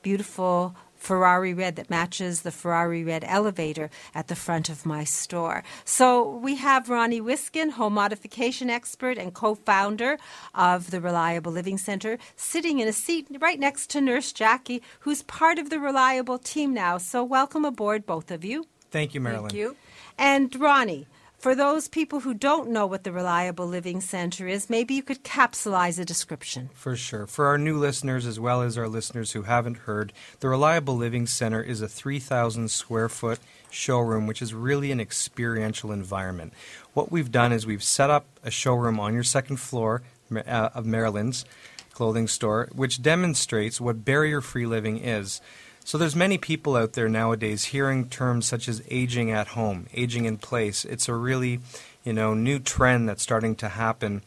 [0.04, 5.64] beautiful Ferrari red that matches the Ferrari red elevator at the front of my store.
[5.86, 10.20] So we have Ronnie Wiskin, home modification expert and co founder
[10.54, 15.24] of the Reliable Living Center, sitting in a seat right next to Nurse Jackie, who's
[15.24, 16.98] part of the Reliable team now.
[16.98, 18.68] So welcome aboard, both of you.
[18.92, 19.50] Thank you, Marilyn.
[19.50, 19.76] Thank you.
[20.18, 21.08] And Ronnie,
[21.40, 25.24] for those people who don't know what the Reliable Living Center is, maybe you could
[25.24, 26.70] capsulize a description.
[26.74, 27.26] For sure.
[27.28, 30.12] For our new listeners, as well as our listeners who haven't heard,
[30.42, 33.40] the Reliable Living Center is a 3,000 square foot
[33.72, 36.54] showroom, which is really an experiential environment.
[36.94, 40.02] What we've done is we've set up a showroom on your second floor
[40.36, 41.46] uh, of Marilyn's
[41.94, 45.42] clothing store, which demonstrates what barrier free living is.
[45.84, 50.26] So there's many people out there nowadays hearing terms such as aging at home, aging
[50.26, 50.86] in place.
[50.86, 51.60] It's a really,
[52.04, 54.22] you know, new trend that's starting to happen.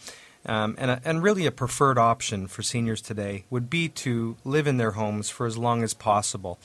[0.44, 4.66] Um, and, a, and really a preferred option for seniors today would be to live
[4.66, 6.58] in their homes for as long as possible.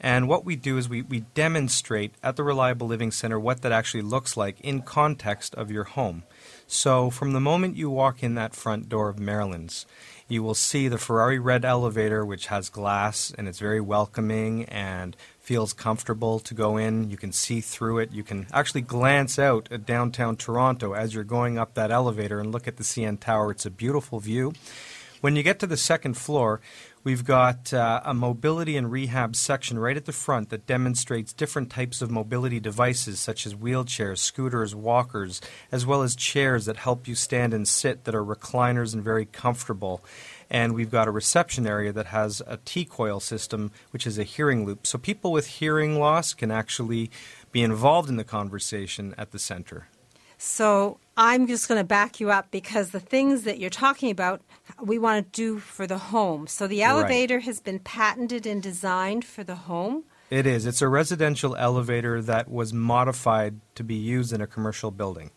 [0.00, 3.72] And what we do is we, we demonstrate at the Reliable Living Center what that
[3.72, 6.24] actually looks like in context of your home.
[6.66, 9.86] So from the moment you walk in that front door of Marilyn's,
[10.28, 15.16] you will see the Ferrari red elevator, which has glass and it's very welcoming and
[15.38, 17.10] feels comfortable to go in.
[17.10, 18.12] You can see through it.
[18.12, 22.50] You can actually glance out at downtown Toronto as you're going up that elevator and
[22.50, 23.50] look at the CN Tower.
[23.50, 24.54] It's a beautiful view.
[25.20, 26.60] When you get to the second floor,
[27.04, 31.68] We've got uh, a mobility and rehab section right at the front that demonstrates different
[31.68, 37.06] types of mobility devices, such as wheelchairs, scooters, walkers, as well as chairs that help
[37.06, 40.02] you stand and sit that are recliners and very comfortable.
[40.48, 44.24] And we've got a reception area that has a T coil system, which is a
[44.24, 44.86] hearing loop.
[44.86, 47.10] So people with hearing loss can actually
[47.52, 49.88] be involved in the conversation at the center.
[50.38, 54.42] So I'm just going to back you up because the things that you're talking about,
[54.84, 56.46] we want to do for the home.
[56.46, 57.44] So the elevator right.
[57.44, 60.04] has been patented and designed for the home.
[60.30, 60.66] It is.
[60.66, 65.30] It's a residential elevator that was modified to be used in a commercial building.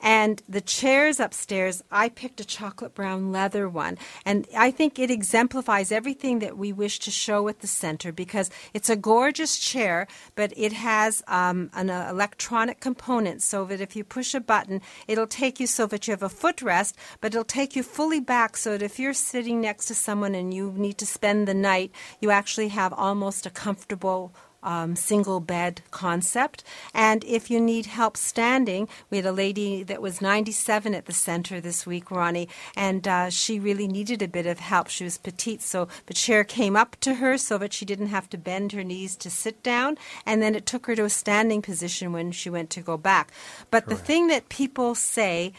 [0.00, 3.98] And the chairs upstairs, I picked a chocolate brown leather one.
[4.24, 8.50] And I think it exemplifies everything that we wish to show at the center because
[8.72, 13.96] it's a gorgeous chair, but it has um, an uh, electronic component so that if
[13.96, 17.44] you push a button, it'll take you so that you have a footrest, but it'll
[17.44, 20.98] take you fully back so that if you're sitting next to someone and you need
[20.98, 21.90] to spend the night,
[22.20, 24.32] you actually have almost a comfortable
[24.62, 26.64] um, single bed concept.
[26.94, 31.12] And if you need help standing, we had a lady that was 97 at the
[31.12, 34.88] center this week, Ronnie, and uh, she really needed a bit of help.
[34.88, 38.28] She was petite, so the chair came up to her so that she didn't have
[38.30, 39.96] to bend her knees to sit down,
[40.26, 43.32] and then it took her to a standing position when she went to go back.
[43.70, 44.00] But Correct.
[44.00, 45.52] the thing that people say,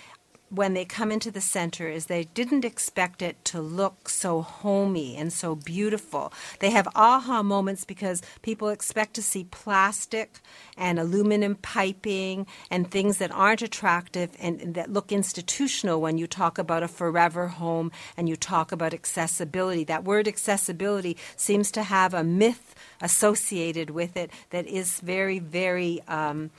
[0.50, 5.16] when they come into the center is they didn't expect it to look so homey
[5.16, 6.34] and so beautiful.
[6.60, 10.39] They have aha moments because people expect to see plastic
[10.78, 16.58] and aluminum piping and things that aren't attractive and, that look institutional when you talk
[16.58, 19.84] about a forever home and you talk about accessibility.
[19.84, 26.02] That word accessibility seems to have a myth associated with it that is very, very
[26.08, 26.52] um,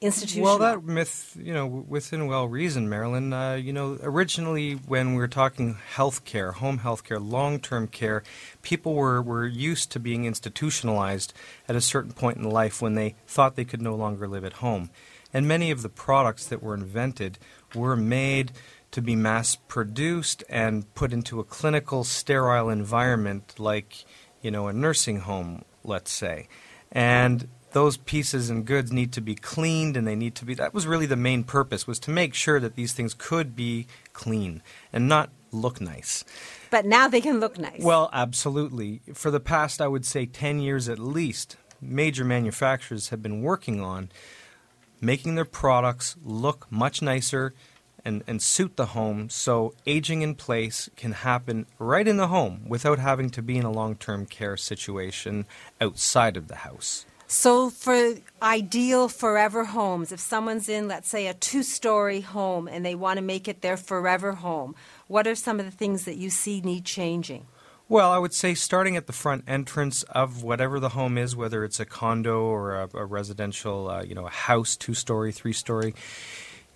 [0.00, 0.44] institutional.
[0.44, 3.32] Well, that myth, you know, within well reason, Marilyn.
[3.32, 7.86] Uh, you know, originally when we were talking health care, home health care, long term
[7.86, 8.22] care,
[8.62, 11.32] people were, were used to being institutionalized
[11.68, 14.54] at a certain point in life when they thought they could no longer live at
[14.54, 14.90] home.
[15.32, 17.38] And many of the products that were invented
[17.74, 18.52] were made
[18.90, 24.04] to be mass produced and put into a clinical sterile environment like
[24.42, 26.48] you know a nursing home let's say
[26.90, 30.74] and those pieces and goods need to be cleaned and they need to be that
[30.74, 34.62] was really the main purpose was to make sure that these things could be clean
[34.92, 36.24] and not look nice.
[36.70, 37.80] But now they can look nice.
[37.82, 39.02] Well absolutely.
[39.14, 43.80] For the past i would say 10 years at least major manufacturers have been working
[43.80, 44.10] on
[45.00, 47.54] making their products look much nicer
[48.04, 52.62] and, and suit the home so aging in place can happen right in the home
[52.66, 55.46] without having to be in a long term care situation
[55.80, 57.04] outside of the house.
[57.32, 62.84] So, for ideal forever homes, if someone's in, let's say, a two story home and
[62.84, 64.74] they want to make it their forever home,
[65.06, 67.46] what are some of the things that you see need changing?
[67.88, 71.62] Well, I would say starting at the front entrance of whatever the home is, whether
[71.62, 75.52] it's a condo or a, a residential, uh, you know, a house, two story, three
[75.52, 75.94] story,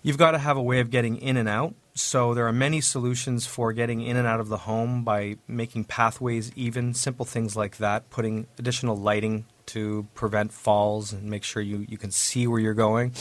[0.03, 1.75] you've got to have a way of getting in and out.
[1.95, 5.83] So there are many solutions for getting in and out of the home by making
[5.83, 9.43] pathways even, simple things like that, putting additional lighting
[9.75, 13.11] to prevent falls and make sure you, you can see where you're going.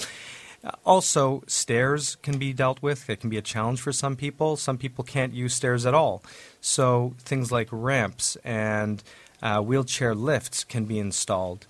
[0.86, 3.10] Also, stairs can be dealt with.
[3.10, 4.56] It can be a challenge for some people.
[4.56, 6.22] Some people can't use stairs at all.
[6.60, 9.02] So, things like ramps and
[9.42, 11.66] uh, wheelchair lifts can be installed.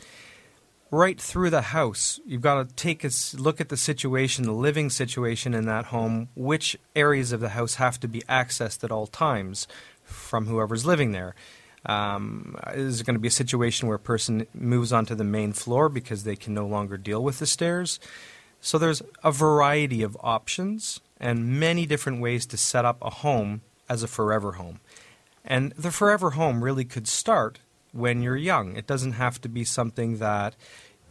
[0.91, 4.91] Right through the house, you've got to take a look at the situation, the living
[4.91, 9.09] situation in that home, which areas of the house have to be accessed at all
[9.09, 9.66] times
[10.05, 11.35] from whoever's living there.
[11.87, 15.53] Um, is it going to be a situation where a person moves onto the main
[15.53, 18.01] floor because they can no longer deal with the stairs?
[18.61, 23.61] So there's a variety of options and many different ways to set up a home
[23.89, 24.80] as a forever home.
[25.45, 27.61] And the forever home really could start
[27.93, 28.76] when you're young.
[28.76, 30.57] It doesn't have to be something that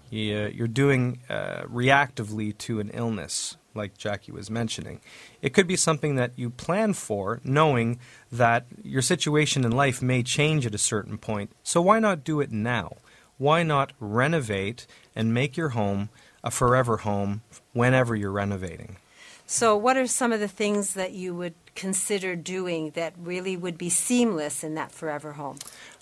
[0.09, 4.99] you're doing uh, reactively to an illness like Jackie was mentioning.
[5.41, 7.99] It could be something that you plan for, knowing
[8.31, 11.51] that your situation in life may change at a certain point.
[11.63, 12.97] So why not do it now?
[13.37, 16.09] Why not renovate and make your home
[16.43, 17.41] a forever home
[17.73, 18.97] whenever you're renovating?
[19.45, 23.77] So, what are some of the things that you would consider doing that really would
[23.77, 25.57] be seamless in that forever home?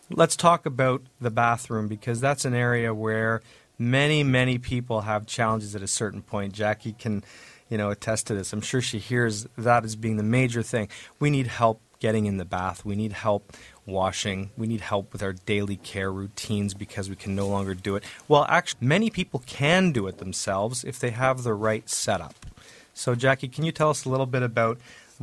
[0.10, 3.42] Let's talk about the bathroom because that's an area where
[3.80, 6.54] many, many people have challenges at a certain point.
[6.54, 7.24] Jackie can
[7.72, 8.52] you know, attest to this.
[8.52, 10.90] I'm sure she hears that as being the major thing.
[11.20, 12.84] We need help getting in the bath.
[12.84, 13.54] We need help
[13.86, 14.52] washing.
[14.58, 18.04] We need help with our daily care routines because we can no longer do it.
[18.28, 22.46] Well, actually, many people can do it themselves if they have the right setup.
[22.94, 24.78] So, Jackie, can you tell us a little bit about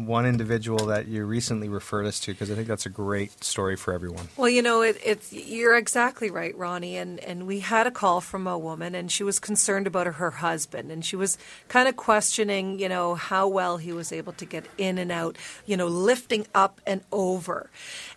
[0.06, 3.76] one individual that you recently referred us to because I think that's a great story
[3.76, 4.28] for everyone.
[4.36, 6.96] Well, you know, it, it's you're exactly right, Ronnie.
[6.96, 10.30] And and we had a call from a woman, and she was concerned about her
[10.30, 11.38] husband, and she was
[11.68, 15.36] kind of questioning, you know, how well he was able to get in and out,
[15.66, 17.70] you know, lifting up and over.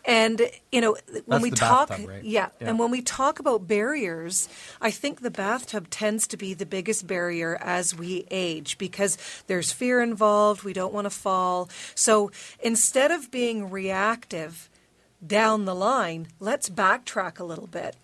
[0.06, 2.24] And you know, when That's we talk, bathtub, right?
[2.24, 4.50] yeah, yeah, and when we talk about barriers,
[4.82, 9.72] I think the bathtub tends to be the biggest barrier as we age because there's
[9.72, 10.64] fear involved.
[10.64, 11.70] We don't want to fall.
[11.94, 12.32] So
[12.62, 14.70] instead of being reactive
[15.26, 17.96] down the line, let's backtrack a little bit.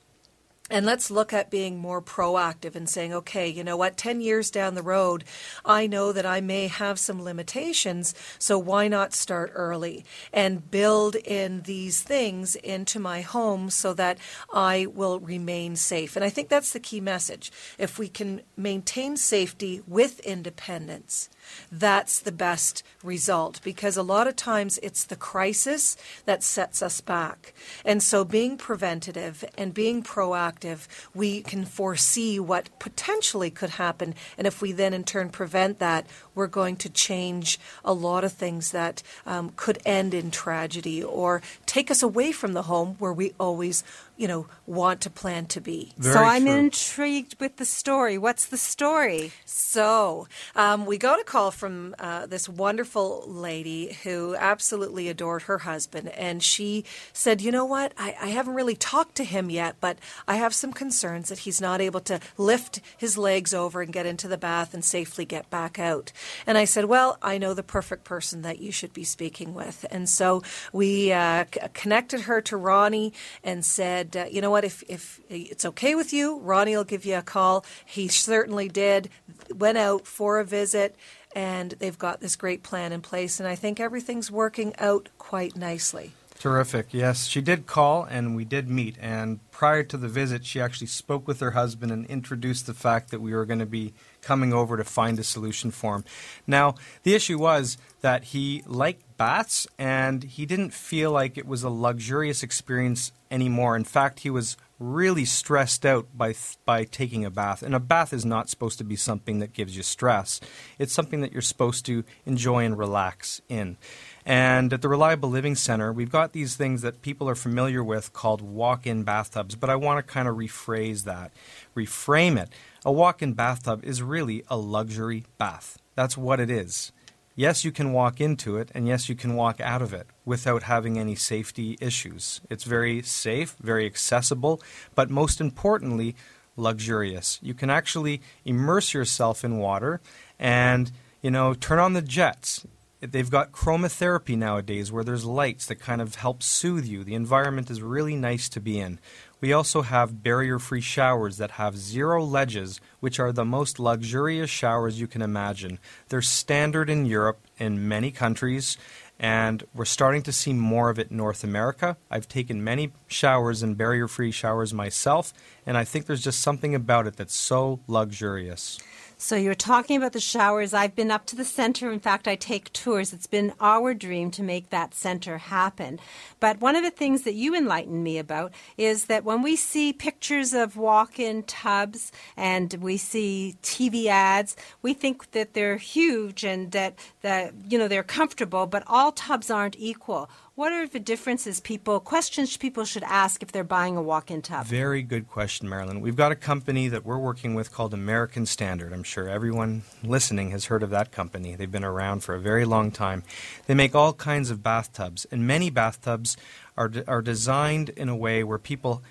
[0.69, 4.51] And let's look at being more proactive and saying, okay, you know what, 10 years
[4.51, 5.23] down the road,
[5.63, 10.03] I know that I may have some limitations, so why not start early
[10.33, 14.17] and build in these things into my home so that
[14.53, 16.17] I will remain safe?
[16.17, 17.49] And I think that's the key message.
[17.77, 21.29] If we can maintain safety with independence,
[21.71, 27.01] that's the best result because a lot of times it's the crisis that sets us
[27.01, 27.53] back.
[27.85, 34.15] And so being preventative and being proactive, we can foresee what potentially could happen.
[34.37, 38.31] And if we then in turn prevent that, we're going to change a lot of
[38.31, 43.13] things that um, could end in tragedy or take us away from the home where
[43.13, 43.83] we always
[44.17, 45.93] you know, want to plan to be.
[45.97, 46.55] Very so I'm true.
[46.55, 48.17] intrigued with the story.
[48.17, 49.31] What's the story?
[49.45, 55.59] So um, we got a call from uh, this wonderful lady who absolutely adored her
[55.59, 57.93] husband, and she said, "You know what?
[57.97, 61.61] I, I haven't really talked to him yet, but I have some concerns that he's
[61.61, 65.49] not able to lift his legs over and get into the bath and safely get
[65.49, 66.11] back out."
[66.47, 69.85] And I said, "Well, I know the perfect person that you should be speaking with."
[69.91, 70.41] And so
[70.73, 73.13] we uh, c- connected her to Ronnie
[73.43, 76.83] and said said, uh, you know what, if, if it's okay with you, Ronnie will
[76.83, 77.65] give you a call.
[77.85, 79.09] He certainly did.
[79.53, 80.95] Went out for a visit,
[81.35, 83.39] and they've got this great plan in place.
[83.39, 86.13] And I think everything's working out quite nicely.
[86.39, 86.93] Terrific.
[86.93, 88.95] Yes, she did call and we did meet.
[89.01, 93.09] And prior to the visit, she actually spoke with her husband and introduced the fact
[93.09, 96.05] that we were going to be coming over to find a solution for him.
[96.45, 101.63] Now, the issue was that he liked baths and he didn't feel like it was
[101.63, 103.75] a luxurious experience anymore.
[103.75, 107.63] In fact, he was really stressed out by by taking a bath.
[107.63, 110.39] And a bath is not supposed to be something that gives you stress.
[110.77, 113.77] It's something that you're supposed to enjoy and relax in.
[114.25, 118.13] And at the Reliable Living Center, we've got these things that people are familiar with
[118.13, 121.31] called walk in bathtubs, but I want to kind of rephrase that,
[121.75, 122.49] reframe it.
[122.83, 125.79] A walk in bathtub is really a luxury bath.
[125.95, 126.91] That's what it is.
[127.39, 130.63] Yes, you can walk into it, and yes, you can walk out of it without
[130.63, 132.41] having any safety issues.
[132.49, 134.59] It's very safe, very accessible,
[134.95, 136.15] but most importantly,
[136.55, 137.37] luxurious.
[137.43, 140.01] You can actually immerse yourself in water
[140.39, 142.65] and, you know, turn on the jets
[142.99, 147.03] they've got chromotherapy nowadays where there's lights that kind of help soothe you.
[147.03, 148.99] The environment is really nice to be in.
[149.39, 154.49] We also have barrier free showers that have zero ledges, which are the most luxurious
[154.49, 155.77] showers you can imagine.
[156.09, 158.77] They're standard in Europe in many countries,
[159.19, 161.97] and we're starting to see more of it in North America.
[162.09, 165.33] I've taken many showers and barrier free showers myself,
[165.67, 168.79] and I think there's just something about it that's so luxurious.
[169.19, 170.75] So you're talking about the showers.
[170.75, 171.91] I've been up to the center.
[171.91, 173.13] In fact, I take tours.
[173.13, 175.99] It's been our dream to make that center happen.
[176.39, 179.91] But one of the things that you enlightened me about is that when we see
[179.91, 186.71] pictures of walk-in tubs and we see TV ads, we think that they're huge and
[186.73, 190.29] that that you know they're comfortable, but all tubs aren't equal.
[190.57, 194.65] What are the differences people questions people should ask if they're buying a walk-in tub?
[194.65, 196.01] Very good question, Marilyn.
[196.01, 198.91] We've got a company that we're working with called American Standard.
[198.91, 201.53] I'm sure everyone listening has heard of that company.
[201.53, 203.21] They've been around for a very long time.
[203.67, 206.35] They make all kinds of bathtubs, and many bathtubs
[206.75, 209.03] are de- are designed in a way where people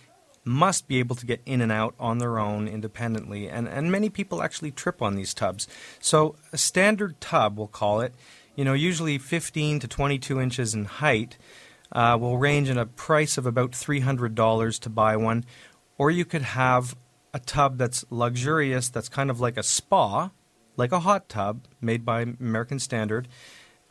[0.42, 4.08] must be able to get in and out on their own independently, and, and many
[4.08, 5.68] people actually trip on these tubs.
[6.00, 8.14] So, a standard tub, we'll call it,
[8.56, 11.38] you know, usually 15 to 22 inches in height,
[11.92, 15.44] uh, will range in a price of about $300 to buy one.
[15.98, 16.96] Or you could have
[17.32, 20.30] a tub that's luxurious, that's kind of like a spa,
[20.76, 23.28] like a hot tub made by American Standard,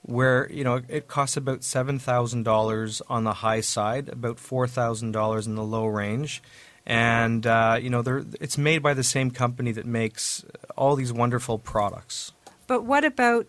[0.01, 4.67] where you know it costs about seven thousand dollars on the high side, about four
[4.67, 6.41] thousand dollars in the low range,
[6.85, 8.03] and uh, you know
[8.39, 10.43] it's made by the same company that makes
[10.75, 12.33] all these wonderful products.
[12.67, 13.47] But what about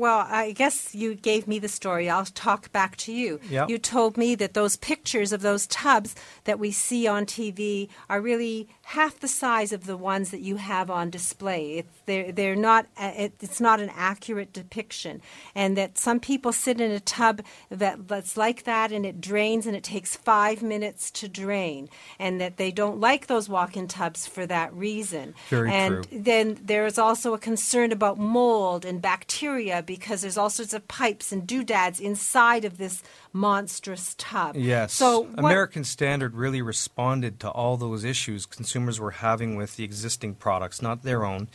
[0.00, 2.08] well, I guess you gave me the story.
[2.08, 3.38] I'll talk back to you.
[3.50, 3.68] Yep.
[3.68, 8.22] You told me that those pictures of those tubs that we see on TV are
[8.22, 11.74] really half the size of the ones that you have on display.
[11.74, 15.20] It's, they're, they're not, uh, it's not an accurate depiction.
[15.54, 19.66] And that some people sit in a tub that, that's like that and it drains
[19.66, 21.90] and it takes five minutes to drain.
[22.18, 25.34] And that they don't like those walk in tubs for that reason.
[25.50, 26.18] Very and true.
[26.22, 30.86] then there is also a concern about mold and bacteria because there's all sorts of
[30.86, 34.54] pipes and doodads inside of this monstrous tub.
[34.54, 34.92] Yes.
[34.92, 39.82] So what, American Standard really responded to all those issues consumers were having with the
[39.82, 41.48] existing products, not their own,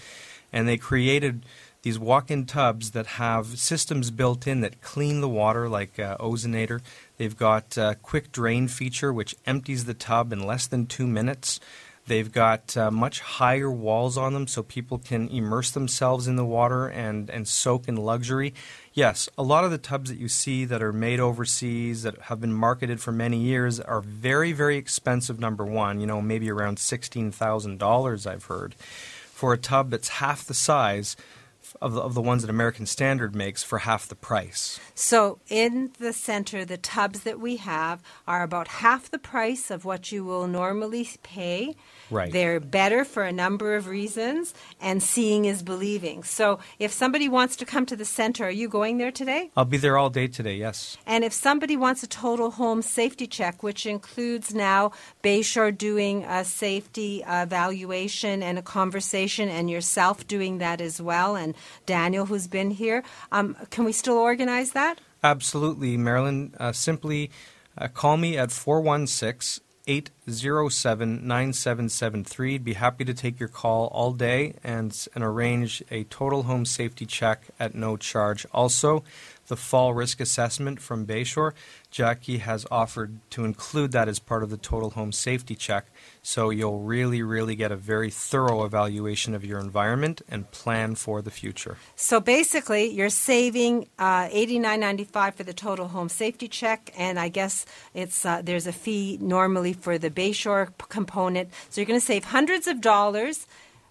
[0.51, 1.45] and they created
[1.83, 6.81] these walk-in tubs that have systems built in that clean the water like uh, Ozonator.
[7.15, 11.61] They've got a quick drain feature which empties the tub in less than 2 minutes.
[12.07, 16.45] They've got uh, much higher walls on them so people can immerse themselves in the
[16.45, 18.53] water and, and soak in luxury.
[18.93, 22.39] Yes, a lot of the tubs that you see that are made overseas that have
[22.39, 26.77] been marketed for many years are very, very expensive, number one, you know, maybe around
[26.77, 28.75] $16,000, I've heard.
[28.75, 31.17] For a tub that's half the size,
[31.81, 34.79] of the, of the ones that American Standard makes for half the price.
[34.93, 39.85] So, in the center, the tubs that we have are about half the price of
[39.85, 41.75] what you will normally pay.
[42.11, 42.31] Right.
[42.31, 46.23] They're better for a number of reasons, and seeing is believing.
[46.23, 49.51] So, if somebody wants to come to the center, are you going there today?
[49.57, 50.97] I'll be there all day today, yes.
[51.05, 54.91] And if somebody wants a total home safety check, which includes now
[55.23, 61.55] Bayshore doing a safety evaluation and a conversation, and yourself doing that as well, and
[61.85, 64.99] Daniel, who's been here, um, can we still organize that?
[65.23, 66.53] Absolutely, Marilyn.
[66.59, 67.31] Uh, simply
[67.77, 72.57] uh, call me at 416 807 9773.
[72.57, 77.05] Be happy to take your call all day and, and arrange a total home safety
[77.05, 78.45] check at no charge.
[78.51, 79.03] Also,
[79.47, 81.53] the fall risk assessment from Bayshore,
[81.95, 85.85] Jackie has offered to include that as part of the total home safety check.
[86.21, 91.21] So you'll really, really get a very thorough evaluation of your environment and plan for
[91.21, 91.77] the future.
[91.95, 97.65] So basically, you're saving uh, $89.95 for the total home safety check, and I guess
[97.93, 101.47] it's uh, there's a fee normally for the Bayshore component.
[101.69, 103.47] So you're going to save hundreds of dollars.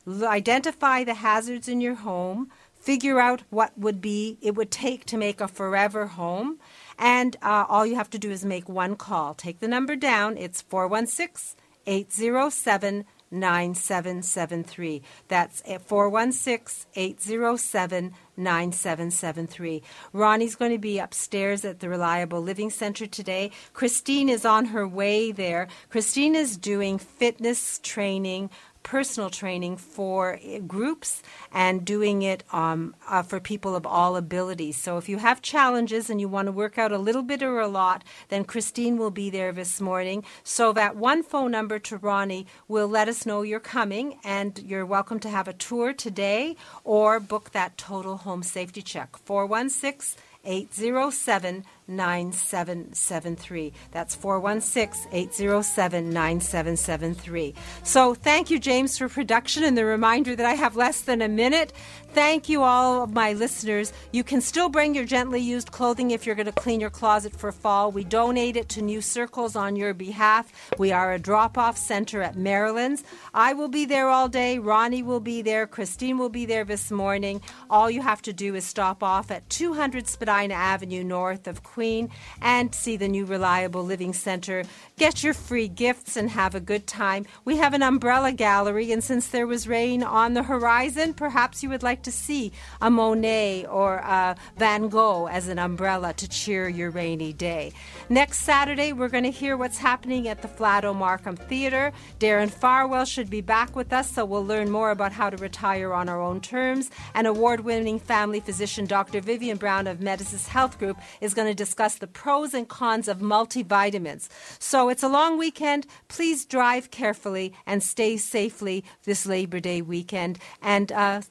[0.07, 2.51] Identify the hazards in your home.
[2.79, 6.59] Figure out what would be it would take to make a forever home,
[6.99, 9.35] and uh, all you have to do is make one call.
[9.35, 10.37] Take the number down.
[10.37, 15.03] It's 416 807 9773.
[15.29, 19.83] That's 416 807 9773.
[20.13, 23.51] Ronnie's going to be upstairs at the Reliable Living Center today.
[23.73, 25.69] Christine is on her way there.
[25.91, 28.51] Christine is doing fitness training
[28.85, 34.77] personal training for uh, groups and doing it um, uh, for people of all abilities.
[34.77, 37.59] So if you have challenges and you want to work out a little bit or
[37.59, 40.23] a lot, then Christine will be there this morning.
[40.45, 44.87] So that one phone number to Ronnie will let us know you're coming and you're
[44.87, 46.55] welcome to have a tour today
[46.85, 49.17] or book that total home safety check.
[49.17, 53.73] 416 807 9773.
[53.91, 57.55] That's 416 807 9773.
[57.83, 61.29] So thank you, James, for production and the reminder that I have less than a
[61.29, 61.73] minute.
[62.15, 63.93] Thank you, all of my listeners.
[64.13, 67.35] You can still bring your gently used clothing if you're going to clean your closet
[67.35, 67.91] for fall.
[67.91, 70.53] We donate it to New Circles on your behalf.
[70.79, 73.03] We are a drop off center at Marilyn's.
[73.35, 74.61] I will be there all day.
[74.61, 75.67] Ronnie will be there.
[75.67, 77.41] Christine will be there this morning.
[77.69, 82.09] All you have to do is stop off at 200 Spadina Avenue north of Queen
[82.41, 84.63] and see the new Reliable Living Center.
[84.97, 87.27] Get your free gifts and have a good time.
[87.45, 91.69] We have an umbrella gallery, and since there was rain on the horizon, perhaps you
[91.71, 96.69] would like to see a Monet or a Van Gogh as an umbrella to cheer
[96.69, 97.73] your rainy day.
[98.09, 101.93] Next Saturday, we're going to hear what's happening at the Flato Markham Theater.
[102.21, 105.93] Darren Farwell should be back with us, so we'll learn more about how to retire
[105.93, 106.93] on our own terms.
[107.15, 109.21] And award winning family physician Dr.
[109.21, 113.19] Vivian Brown of Medisys Health Group is going to discuss the pros and cons of
[113.19, 114.29] multivitamins.
[114.59, 115.87] So it's a long weekend.
[116.09, 120.39] Please drive carefully and stay safely this Labor Day weekend.
[120.61, 121.23] And uh,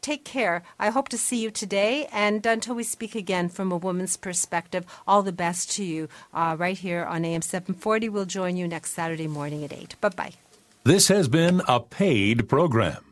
[0.00, 0.62] take care.
[0.78, 2.06] I hope to see you today.
[2.12, 6.56] And until we speak again from a woman's perspective, all the best to you uh,
[6.58, 8.08] right here on AM 740.
[8.08, 9.96] We'll join you next Saturday morning at 8.
[10.00, 10.32] Bye bye.
[10.84, 13.11] This has been a paid program.